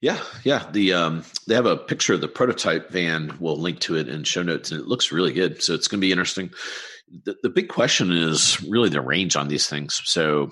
[0.00, 0.66] Yeah, yeah.
[0.70, 3.36] The um, they have a picture of the prototype van.
[3.38, 5.62] We'll link to it in show notes, and it looks really good.
[5.62, 6.50] So it's going to be interesting.
[7.24, 10.00] The, the big question is really the range on these things.
[10.04, 10.50] So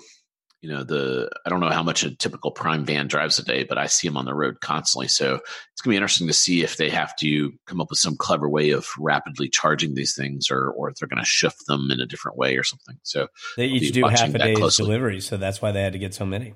[0.61, 3.63] you know the i don't know how much a typical prime van drives a day
[3.63, 5.07] but i see them on the road constantly.
[5.07, 7.99] So it's going to be interesting to see if they have to come up with
[7.99, 11.65] some clever way of rapidly charging these things or or if they're going to shift
[11.67, 12.97] them in a different way or something.
[13.03, 14.85] So they each do half a day's closely.
[14.85, 16.55] delivery so that's why they had to get so many.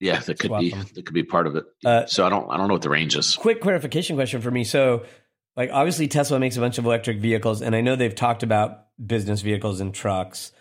[0.00, 1.64] Yeah that could be that could be part of it.
[1.84, 3.36] Uh, so i don't i don't know what the range is.
[3.36, 4.64] quick clarification question for me.
[4.64, 5.04] So
[5.56, 8.84] like obviously tesla makes a bunch of electric vehicles and i know they've talked about
[9.04, 10.52] business vehicles and trucks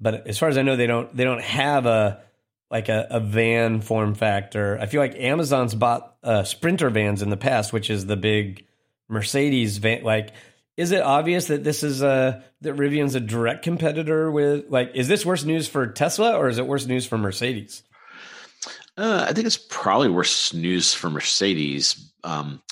[0.00, 2.22] but as far as i know they don't they don't have a
[2.70, 4.78] like a, a van form factor.
[4.80, 8.66] I feel like Amazon's bought uh, Sprinter vans in the past, which is the big
[9.08, 10.02] Mercedes van.
[10.02, 10.30] Like,
[10.76, 14.64] is it obvious that this is a that Rivian's a direct competitor with?
[14.68, 17.82] Like, is this worse news for Tesla or is it worse news for Mercedes?
[18.96, 22.12] Uh, I think it's probably worse news for Mercedes.
[22.22, 22.62] Um,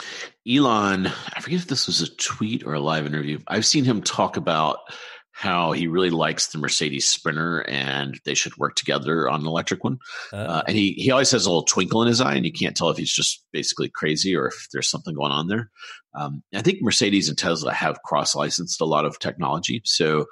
[0.49, 3.40] Elon, I forget if this was a tweet or a live interview.
[3.47, 4.78] I've seen him talk about
[5.43, 9.82] how he really likes the Mercedes Sprinter and they should work together on an electric
[9.82, 9.99] one.
[10.32, 12.53] Uh, uh, and he, he always has a little twinkle in his eye, and you
[12.53, 15.68] can't tell if he's just basically crazy or if there's something going on there.
[16.14, 19.82] Um, I think Mercedes and Tesla have cross licensed a lot of technology.
[19.84, 20.26] So,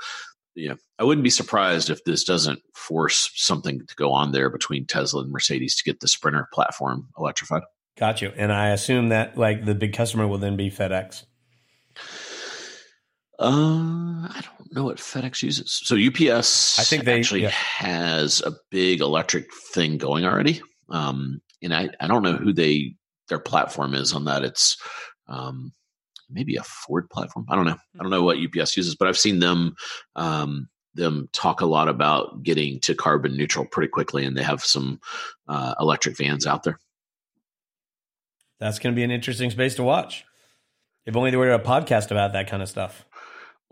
[0.55, 4.49] you know, I wouldn't be surprised if this doesn't force something to go on there
[4.49, 7.63] between Tesla and Mercedes to get the Sprinter platform electrified.
[7.99, 8.33] Got you.
[8.37, 11.25] And I assume that like the big customer will then be FedEx.
[13.41, 15.81] Uh, I don't know what FedEx uses.
[15.83, 17.49] So UPS, I think they actually yeah.
[17.49, 20.61] has a big electric thing going already.
[20.91, 22.97] Um, and I, I don't know who they
[23.31, 24.45] their platform is on that.
[24.45, 24.77] It's
[25.27, 25.73] um,
[26.29, 27.47] maybe a Ford platform.
[27.49, 27.79] I don't know.
[27.99, 29.75] I don't know what UPS uses, but I've seen them
[30.17, 34.63] um, them talk a lot about getting to carbon neutral pretty quickly, and they have
[34.63, 35.01] some
[35.49, 36.79] uh, electric vans out there.
[38.59, 40.27] That's going to be an interesting space to watch.
[41.07, 43.07] If only there were a podcast about that kind of stuff.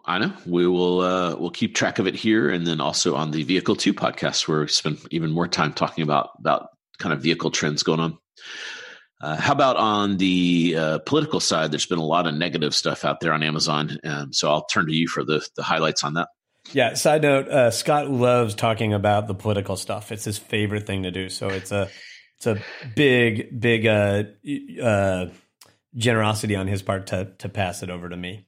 [0.08, 1.00] I know we will.
[1.00, 4.48] Uh, we'll keep track of it here, and then also on the Vehicle Two podcast,
[4.48, 8.18] where we spend even more time talking about about kind of vehicle trends going on.
[9.20, 11.70] Uh, how about on the uh, political side?
[11.70, 14.86] There's been a lot of negative stuff out there on Amazon, um, so I'll turn
[14.86, 16.28] to you for the the highlights on that.
[16.72, 16.94] Yeah.
[16.94, 20.10] Side note: uh, Scot loves talking about the political stuff.
[20.10, 21.28] It's his favorite thing to do.
[21.28, 21.90] So it's a
[22.38, 22.62] it's a
[22.94, 24.24] big big uh,
[24.82, 25.26] uh,
[25.94, 28.46] generosity on his part to to pass it over to me.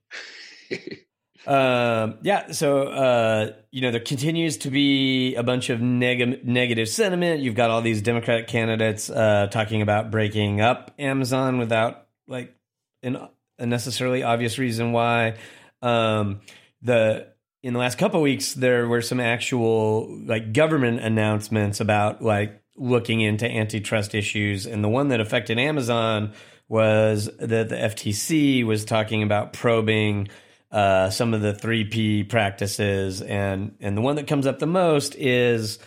[1.46, 6.88] Um, yeah, so uh, you know there continues to be a bunch of neg- negative
[6.88, 7.40] sentiment.
[7.40, 12.54] You've got all these Democratic candidates uh, talking about breaking up Amazon without like
[13.02, 13.18] an,
[13.58, 15.36] a necessarily obvious reason why.
[15.82, 16.40] Um,
[16.82, 17.28] the
[17.62, 23.20] in the last couple weeks there were some actual like government announcements about like looking
[23.22, 26.32] into antitrust issues, and the one that affected Amazon
[26.68, 30.28] was that the FTC was talking about probing
[30.70, 33.22] uh, some of the 3P practices.
[33.22, 35.78] And, and the one that comes up the most is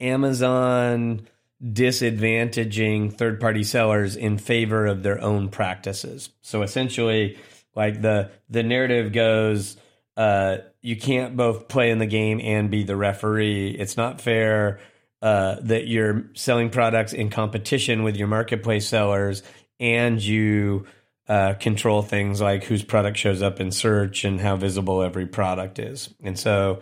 [0.00, 1.26] Amazon
[1.62, 6.30] disadvantaging third party sellers in favor of their own practices.
[6.40, 7.38] So essentially,
[7.74, 9.76] like the the narrative goes,
[10.16, 13.70] uh, you can't both play in the game and be the referee.
[13.70, 14.80] It's not fair
[15.22, 19.42] uh, that you're selling products in competition with your marketplace sellers
[19.78, 20.86] and you
[21.32, 25.78] uh, control things like whose product shows up in search and how visible every product
[25.78, 26.12] is.
[26.22, 26.80] And so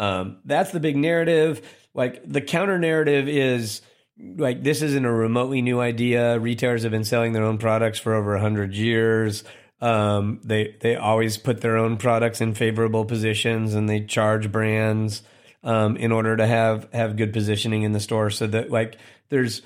[0.00, 1.62] um, that's the big narrative.
[1.94, 3.82] Like the counter narrative is
[4.18, 6.40] like this isn't a remotely new idea.
[6.40, 9.44] Retailers have been selling their own products for over hundred years.
[9.80, 15.22] Um, they they always put their own products in favorable positions and they charge brands
[15.62, 18.30] um, in order to have have good positioning in the store.
[18.30, 19.62] So that like there's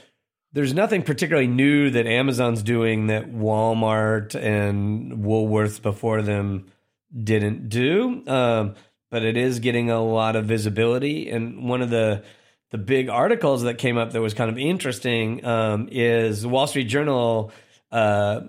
[0.53, 6.67] there's nothing particularly new that Amazon's doing that Walmart and Woolworths before them
[7.15, 8.23] didn't do.
[8.27, 8.75] Um,
[9.11, 11.31] but it is getting a lot of visibility.
[11.31, 12.25] And one of the
[12.71, 16.67] the big articles that came up that was kind of interesting um, is the Wall
[16.67, 17.51] Street Journal
[17.91, 18.41] uh,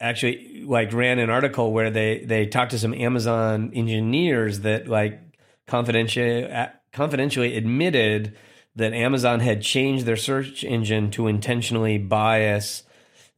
[0.00, 5.20] actually like ran an article where they they talked to some Amazon engineers that like
[5.66, 6.48] confidentially
[6.92, 8.36] confidentially admitted
[8.76, 12.84] that Amazon had changed their search engine to intentionally bias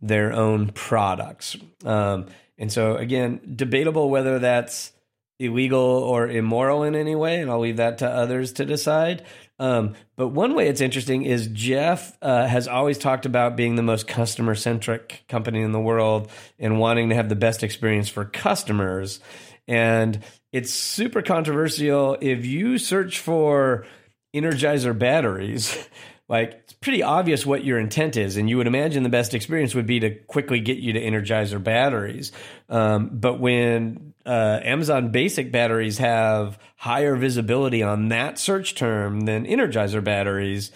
[0.01, 1.57] their own products.
[1.85, 2.27] Um,
[2.59, 4.93] and so again, debatable whether that's
[5.39, 9.25] illegal or immoral in any way, and I'll leave that to others to decide.
[9.59, 13.83] Um, but one way it's interesting is Jeff uh, has always talked about being the
[13.83, 18.25] most customer centric company in the world and wanting to have the best experience for
[18.25, 19.21] customers.
[19.69, 20.21] And
[20.53, 23.87] it's super controversial if you search for
[24.35, 25.77] Energizer batteries.
[26.29, 29.75] like it's pretty obvious what your intent is, and you would imagine the best experience
[29.75, 32.33] would be to quickly get you to Energizer batteries.
[32.69, 39.45] Um, but when uh, Amazon Basic batteries have higher visibility on that search term than
[39.47, 40.71] Energizer batteries,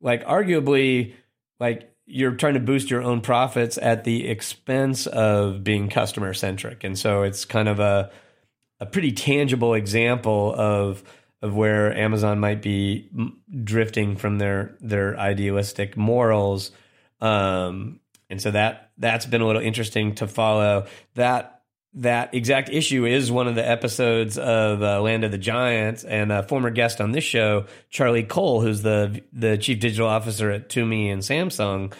[0.00, 1.14] like arguably,
[1.58, 6.84] like you're trying to boost your own profits at the expense of being customer centric,
[6.84, 8.10] and so it's kind of a
[8.80, 11.02] a pretty tangible example of
[11.40, 13.08] of where Amazon might be
[13.64, 16.72] drifting from their their idealistic morals,
[17.20, 20.86] um, and so that that's been a little interesting to follow.
[21.14, 21.62] That
[21.94, 26.32] that exact issue is one of the episodes of uh, Land of the Giants, and
[26.32, 30.68] a former guest on this show, Charlie Cole, who's the the chief digital officer at
[30.68, 31.94] Tumi and Samsung,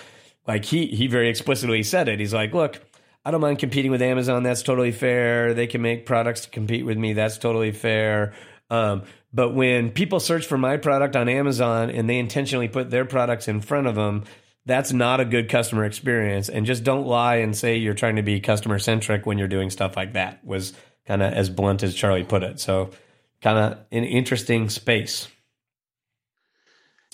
[0.46, 2.18] like he he very explicitly said it.
[2.18, 2.80] He's like, look.
[3.24, 4.42] I don't mind competing with Amazon.
[4.42, 5.52] That's totally fair.
[5.52, 7.12] They can make products to compete with me.
[7.12, 8.32] That's totally fair.
[8.70, 9.02] Um,
[9.38, 13.46] but when people search for my product on Amazon and they intentionally put their products
[13.46, 14.24] in front of them,
[14.66, 16.48] that's not a good customer experience.
[16.48, 19.70] And just don't lie and say you're trying to be customer centric when you're doing
[19.70, 20.72] stuff like that, was
[21.06, 22.58] kind of as blunt as Charlie put it.
[22.58, 22.90] So,
[23.40, 25.28] kind of an interesting space.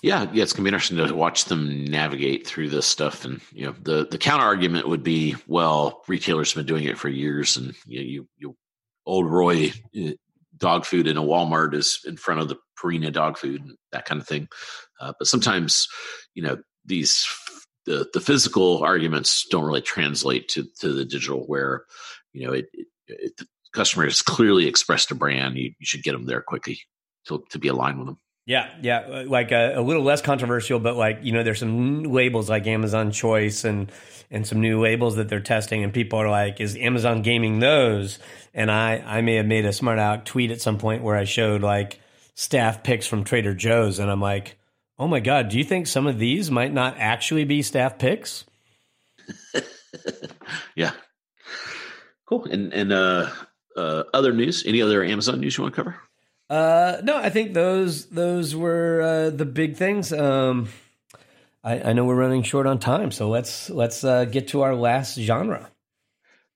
[0.03, 3.27] Yeah, yeah, it's gonna be interesting to watch them navigate through this stuff.
[3.27, 6.97] And you know, the the counter argument would be, well, retailers have been doing it
[6.97, 8.57] for years, and you know, you, you
[9.05, 10.13] Ol' Roy eh,
[10.57, 14.05] dog food in a Walmart is in front of the Purina dog food and that
[14.05, 14.49] kind of thing.
[15.01, 15.89] Uh, but sometimes,
[16.35, 17.27] you know, these
[17.87, 21.85] the the physical arguments don't really translate to to the digital where
[22.33, 26.03] you know it, it, it the customer has clearly expressed a brand you, you should
[26.03, 26.79] get them there quickly
[27.27, 30.79] to, to be aligned with them yeah, yeah, uh, like a, a, little less controversial,
[30.79, 33.91] but like you know, there's some labels like Amazon Choice and
[34.31, 38.19] and some new labels that they're testing, and people are like, "Is Amazon gaming those?"
[38.53, 41.25] And I I may have made a smart aleck tweet at some point where I
[41.25, 42.01] showed like
[42.35, 44.59] staff picks from Trader Joe's, and I'm like,
[44.99, 48.45] "Oh my god, do you think some of these might not actually be staff picks?"
[50.77, 50.93] yeah,
[52.27, 52.45] cool.
[52.45, 53.31] And and uh,
[53.75, 54.65] uh, other news?
[54.67, 55.97] Any other Amazon news you want to cover?
[56.55, 60.13] Uh, no, I think those those were uh, the big things.
[60.13, 60.69] Um,
[61.65, 64.77] I, I, know we're running short on time, so let's let's uh, get to our
[64.77, 65.69] last genre.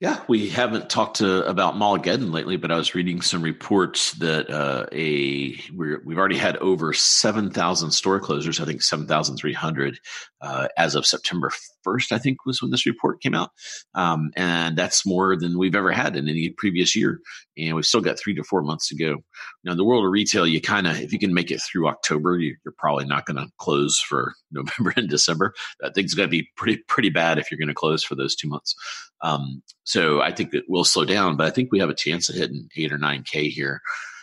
[0.01, 4.49] Yeah, we haven't talked to, about Mallageddon lately, but I was reading some reports that
[4.49, 8.61] uh, a we have already had over seven thousand store closures.
[8.61, 9.99] I think seven thousand three hundred
[10.40, 11.51] uh, as of September
[11.82, 12.12] first.
[12.12, 13.51] I think was when this report came out,
[13.96, 17.18] um, and that's more than we've ever had in any previous year.
[17.57, 19.16] And we've still got three to four months to go.
[19.64, 21.88] Now, in the world of retail, you kind of if you can make it through
[21.88, 25.55] October, you, are probably not going to close for November and December.
[25.82, 28.36] Think it's going to be pretty pretty bad if you're going to close for those
[28.36, 28.76] two months.
[29.22, 32.28] Um, so I think it will slow down, but I think we have a chance
[32.28, 33.80] of hitting eight or nine K here.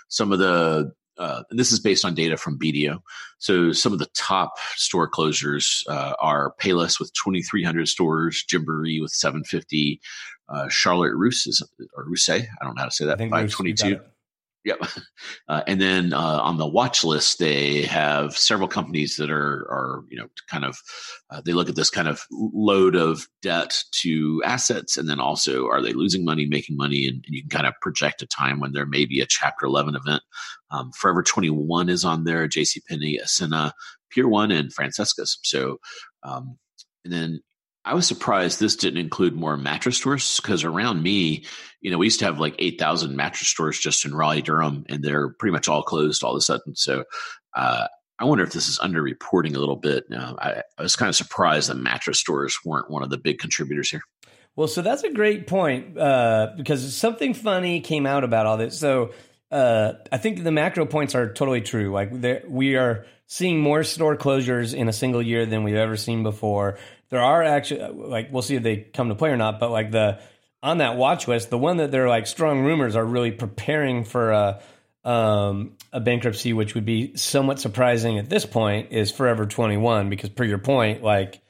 [0.10, 3.00] Some of the uh, this is based on data from BDO.
[3.40, 9.10] So some of the top store closures uh, are Payless with 2,300 stores, Gymboree with
[9.10, 10.02] 750,
[10.50, 11.64] uh, Charlotte Russe,
[11.96, 14.00] or Russe, I don't know how to say that, 522.
[14.66, 14.80] Yep.
[15.48, 20.04] Uh, and then uh, on the watch list, they have several companies that are, are
[20.10, 20.76] you know, kind of,
[21.30, 24.98] uh, they look at this kind of load of debt to assets.
[24.98, 27.06] And then also, are they losing money, making money?
[27.06, 29.68] And, and you can kind of project a time when there may be a Chapter
[29.68, 30.24] 11 event.
[30.72, 33.72] Um, Forever 21 is on there, J C JCPenney, Ascena,
[34.10, 35.38] Pier 1, and Francesca's.
[35.44, 35.78] So,
[36.24, 36.58] um,
[37.04, 37.40] and then
[37.86, 41.46] I was surprised this didn't include more mattress stores because around me,
[41.82, 45.04] you know, we used to have like 8,000 mattress stores just in Raleigh, Durham, and
[45.04, 46.76] they're pretty much all closed all of a sudden.
[46.76, 47.04] So
[47.56, 50.06] uh, I wonder if this is underreporting a little bit.
[50.12, 53.38] Uh, I, I was kind of surprised that mattress stores weren't one of the big
[53.38, 54.02] contributors here.
[54.56, 58.80] Well, so that's a great point uh, because something funny came out about all this.
[58.80, 59.12] So
[59.52, 61.92] uh, I think the macro points are totally true.
[61.92, 62.12] Like
[62.48, 66.78] we are seeing more store closures in a single year than we've ever seen before.
[67.10, 69.92] There are actually like we'll see if they come to play or not, but like
[69.92, 70.20] the
[70.62, 74.32] on that watch list, the one that they're like strong rumors are really preparing for
[74.32, 74.62] a
[75.04, 80.10] um, a bankruptcy, which would be somewhat surprising at this point, is Forever Twenty One
[80.10, 81.42] because per your point, like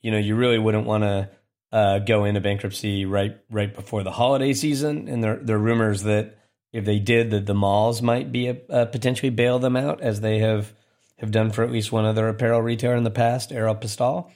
[0.00, 1.30] you know, you really wouldn't want to
[1.72, 6.04] uh, go into bankruptcy right right before the holiday season, and there there are rumors
[6.04, 6.38] that
[6.72, 10.20] if they did, that the malls might be a, uh, potentially bail them out as
[10.20, 10.72] they have
[11.20, 14.30] have done for at least one other apparel retailer in the past, Aeropostale.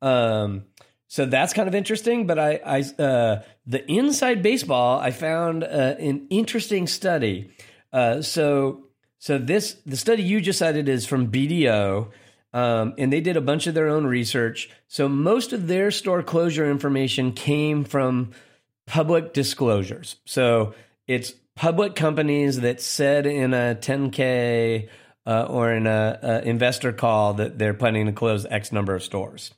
[0.00, 0.64] Um,
[1.08, 2.26] so that's kind of interesting.
[2.26, 7.50] But I, I uh, the inside baseball, I found uh, an interesting study.
[7.92, 8.84] Uh, so,
[9.18, 12.10] so this the study you just cited is from BDO,
[12.52, 14.70] um, and they did a bunch of their own research.
[14.86, 18.32] So most of their store closure information came from
[18.86, 20.16] public disclosures.
[20.24, 20.74] So
[21.06, 24.88] it's public companies that said in a 10K
[25.28, 29.02] uh, or in a, a, investor call that they're planning to close X number of
[29.02, 29.52] stores.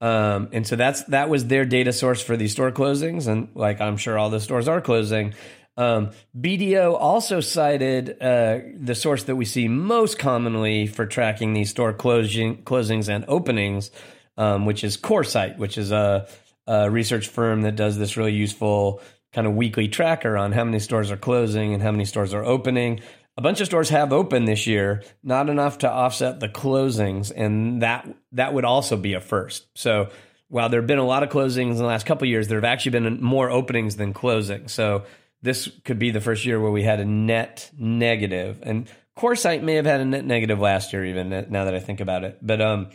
[0.00, 3.82] Um, and so that's that was their data source for these store closings, and like
[3.82, 5.34] I'm sure all the stores are closing.
[5.76, 11.70] Um, BDO also cited uh, the source that we see most commonly for tracking these
[11.70, 13.90] store closing, closings and openings,
[14.38, 16.28] um, which is Coresight, which is a,
[16.66, 19.00] a, research firm that does this really useful
[19.32, 22.44] kind of weekly tracker on how many stores are closing and how many stores are
[22.44, 23.00] opening
[23.36, 27.82] a bunch of stores have opened this year, not enough to offset the closings, and
[27.82, 29.66] that that would also be a first.
[29.76, 30.10] So
[30.48, 32.64] while there have been a lot of closings in the last couple years, there have
[32.64, 34.70] actually been more openings than closings.
[34.70, 35.04] So
[35.42, 38.60] this could be the first year where we had a net negative.
[38.62, 42.00] and Coresight may have had a net negative last year, even now that I think
[42.00, 42.38] about it.
[42.42, 42.88] But um,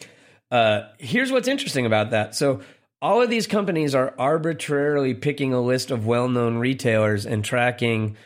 [0.52, 2.36] uh, here's what's interesting about that.
[2.36, 2.62] So
[3.02, 8.18] all of these companies are arbitrarily picking a list of well-known retailers and tracking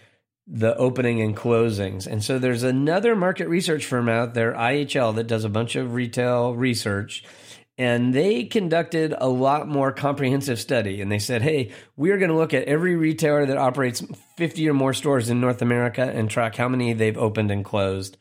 [0.45, 2.05] the opening and closings.
[2.05, 5.93] And so there's another market research firm out there, IHL, that does a bunch of
[5.93, 7.23] retail research.
[7.77, 11.01] And they conducted a lot more comprehensive study.
[11.01, 14.03] And they said, hey, we're going to look at every retailer that operates
[14.37, 18.17] 50 or more stores in North America and track how many they've opened and closed.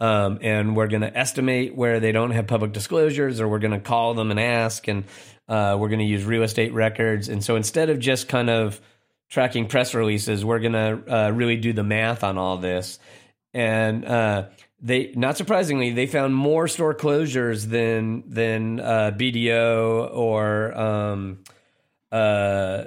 [0.00, 3.72] Um, and we're going to estimate where they don't have public disclosures, or we're going
[3.72, 5.04] to call them and ask, and
[5.48, 7.28] uh, we're going to use real estate records.
[7.28, 8.80] And so instead of just kind of
[9.28, 12.98] tracking press releases, we're to uh, really do the math on all this.
[13.54, 14.46] And uh,
[14.80, 21.38] they, not surprisingly, they found more store closures than than uh, BDO or um,
[22.12, 22.84] uh,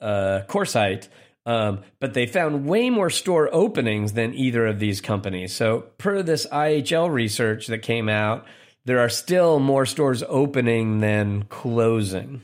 [0.00, 1.08] uh, Coresight.
[1.46, 5.52] Um, but they found way more store openings than either of these companies.
[5.52, 8.46] So, per this IHL research that came out,
[8.86, 12.42] there are still more stores opening than closing.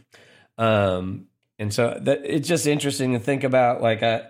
[0.59, 1.29] Um,
[1.61, 3.83] and so that it's just interesting to think about.
[3.83, 4.23] Like I,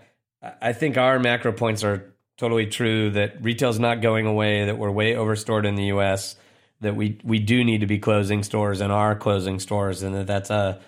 [0.61, 3.13] I think our macro points are totally true.
[3.13, 4.67] That retail's not going away.
[4.67, 6.35] That we're way overstored in the U.S.
[6.81, 10.27] That we we do need to be closing stores and are closing stores, and that
[10.27, 10.81] that's a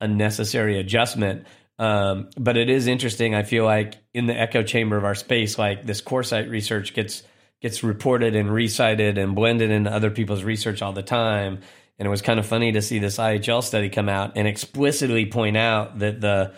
[0.00, 1.46] a necessary adjustment.
[1.78, 3.36] Um, but it is interesting.
[3.36, 7.22] I feel like in the echo chamber of our space, like this Coresight research gets
[7.60, 11.60] gets reported and recited and blended into other people's research all the time.
[11.98, 15.26] And it was kind of funny to see this IHL study come out and explicitly
[15.26, 16.54] point out that the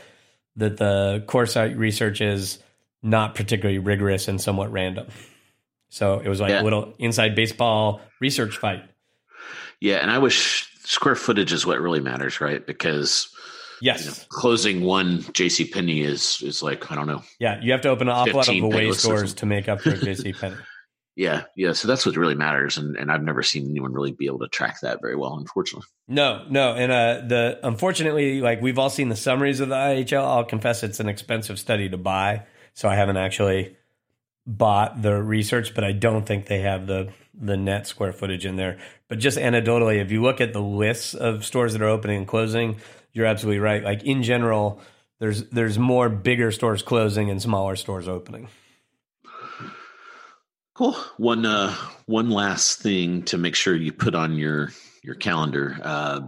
[0.56, 2.58] that the Coresight research is
[3.02, 5.06] not particularly rigorous and somewhat random.
[5.90, 6.62] So it was like yeah.
[6.62, 8.82] a little inside baseball research fight.
[9.80, 12.66] Yeah, and I wish square footage is what really matters, right?
[12.66, 13.28] Because
[13.80, 17.22] yes, you know, closing one JC Penney is is like I don't know.
[17.38, 19.90] Yeah, you have to open an awful lot of away stores to make up for
[19.90, 20.56] JC Penney.
[21.16, 21.72] Yeah, yeah.
[21.72, 24.48] So that's what really matters, and and I've never seen anyone really be able to
[24.48, 25.88] track that very well, unfortunately.
[26.06, 30.22] No, no, and uh, the unfortunately, like we've all seen the summaries of the IHL.
[30.22, 32.42] I'll confess it's an expensive study to buy,
[32.74, 33.76] so I haven't actually
[34.46, 38.56] bought the research, but I don't think they have the the net square footage in
[38.56, 38.78] there.
[39.08, 42.28] But just anecdotally, if you look at the lists of stores that are opening and
[42.28, 42.76] closing,
[43.12, 43.82] you're absolutely right.
[43.82, 44.82] Like in general,
[45.18, 48.48] there's there's more bigger stores closing and smaller stores opening.
[50.76, 50.92] Cool.
[51.16, 51.74] One uh,
[52.04, 54.72] one last thing to make sure you put on your
[55.02, 55.78] your calendar.
[55.82, 56.20] Uh,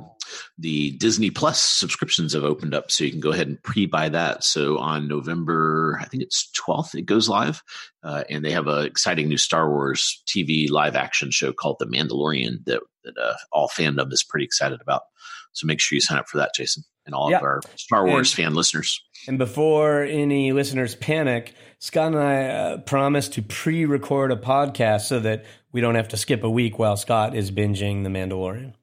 [0.56, 4.44] the Disney Plus subscriptions have opened up, so you can go ahead and pre-buy that.
[4.44, 7.62] So on November, I think it's twelfth, it goes live,
[8.02, 11.86] uh, and they have an exciting new Star Wars TV live action show called The
[11.86, 15.02] Mandalorian that that uh, all fandom is pretty excited about.
[15.52, 18.30] So make sure you sign up for that, Jason, and all of our Star Wars
[18.30, 19.02] and, fan listeners.
[19.26, 25.18] And before any listeners panic, Scot and I uh, promised to pre-record a podcast so
[25.20, 28.74] that we don't have to skip a week while Scot is binging The Mandalorian.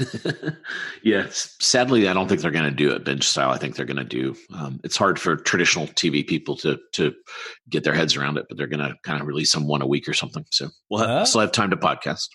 [1.02, 3.50] yeah, sadly, I don't think they're going to do it binge style.
[3.50, 4.34] I think they're going to do.
[4.52, 7.14] Um, it's hard for traditional TV people to to
[7.68, 9.86] get their heads around it, but they're going to kind of release them one a
[9.86, 10.46] week or something.
[10.50, 12.28] So we'll have, uh, still have time to podcast.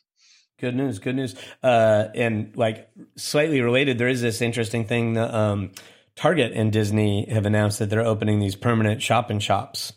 [0.60, 1.00] Good news.
[1.00, 1.36] Good news.
[1.62, 5.14] Uh, and like slightly related, there is this interesting thing.
[5.14, 5.72] that um,
[6.16, 9.94] Target and Disney have announced that they're opening these permanent shop and shops.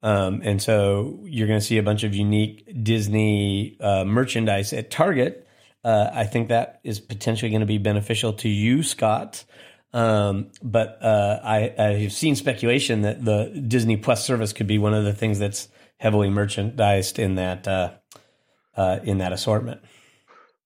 [0.00, 4.90] Um, and so you're going to see a bunch of unique Disney uh, merchandise at
[4.92, 5.48] Target.
[5.82, 9.44] Uh, I think that is potentially going to be beneficial to you, Scot.
[9.92, 14.94] Um, but uh, I, I've seen speculation that the Disney Plus service could be one
[14.94, 17.66] of the things that's heavily merchandised in that
[18.78, 19.80] uh, in that assortment.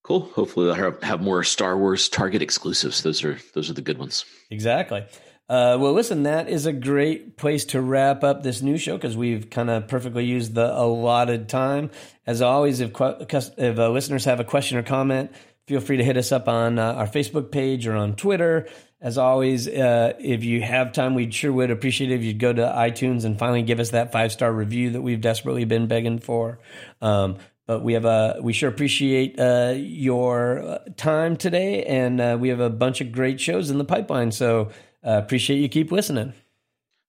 [0.05, 0.21] Cool.
[0.21, 3.03] Hopefully, they'll have, have more Star Wars Target exclusives.
[3.03, 4.25] Those are those are the good ones.
[4.51, 5.05] Exactly.
[5.49, 9.17] Uh, well, listen, that is a great place to wrap up this new show because
[9.17, 11.91] we've kind of perfectly used the allotted time.
[12.27, 15.31] As always, if if uh, listeners have a question or comment,
[15.67, 18.69] feel free to hit us up on uh, our Facebook page or on Twitter.
[19.01, 22.53] As always, uh, if you have time, we sure would appreciate it if you'd go
[22.53, 26.21] to iTunes and finally give us that five star review that we've desperately been begging
[26.21, 26.61] for.
[27.01, 27.39] Um,
[27.73, 32.51] but we have a we sure appreciate uh, your uh, time today, and uh, we
[32.51, 34.31] have a bunch of great shows in the pipeline.
[34.31, 34.69] So
[35.07, 36.35] uh, appreciate you keep listening.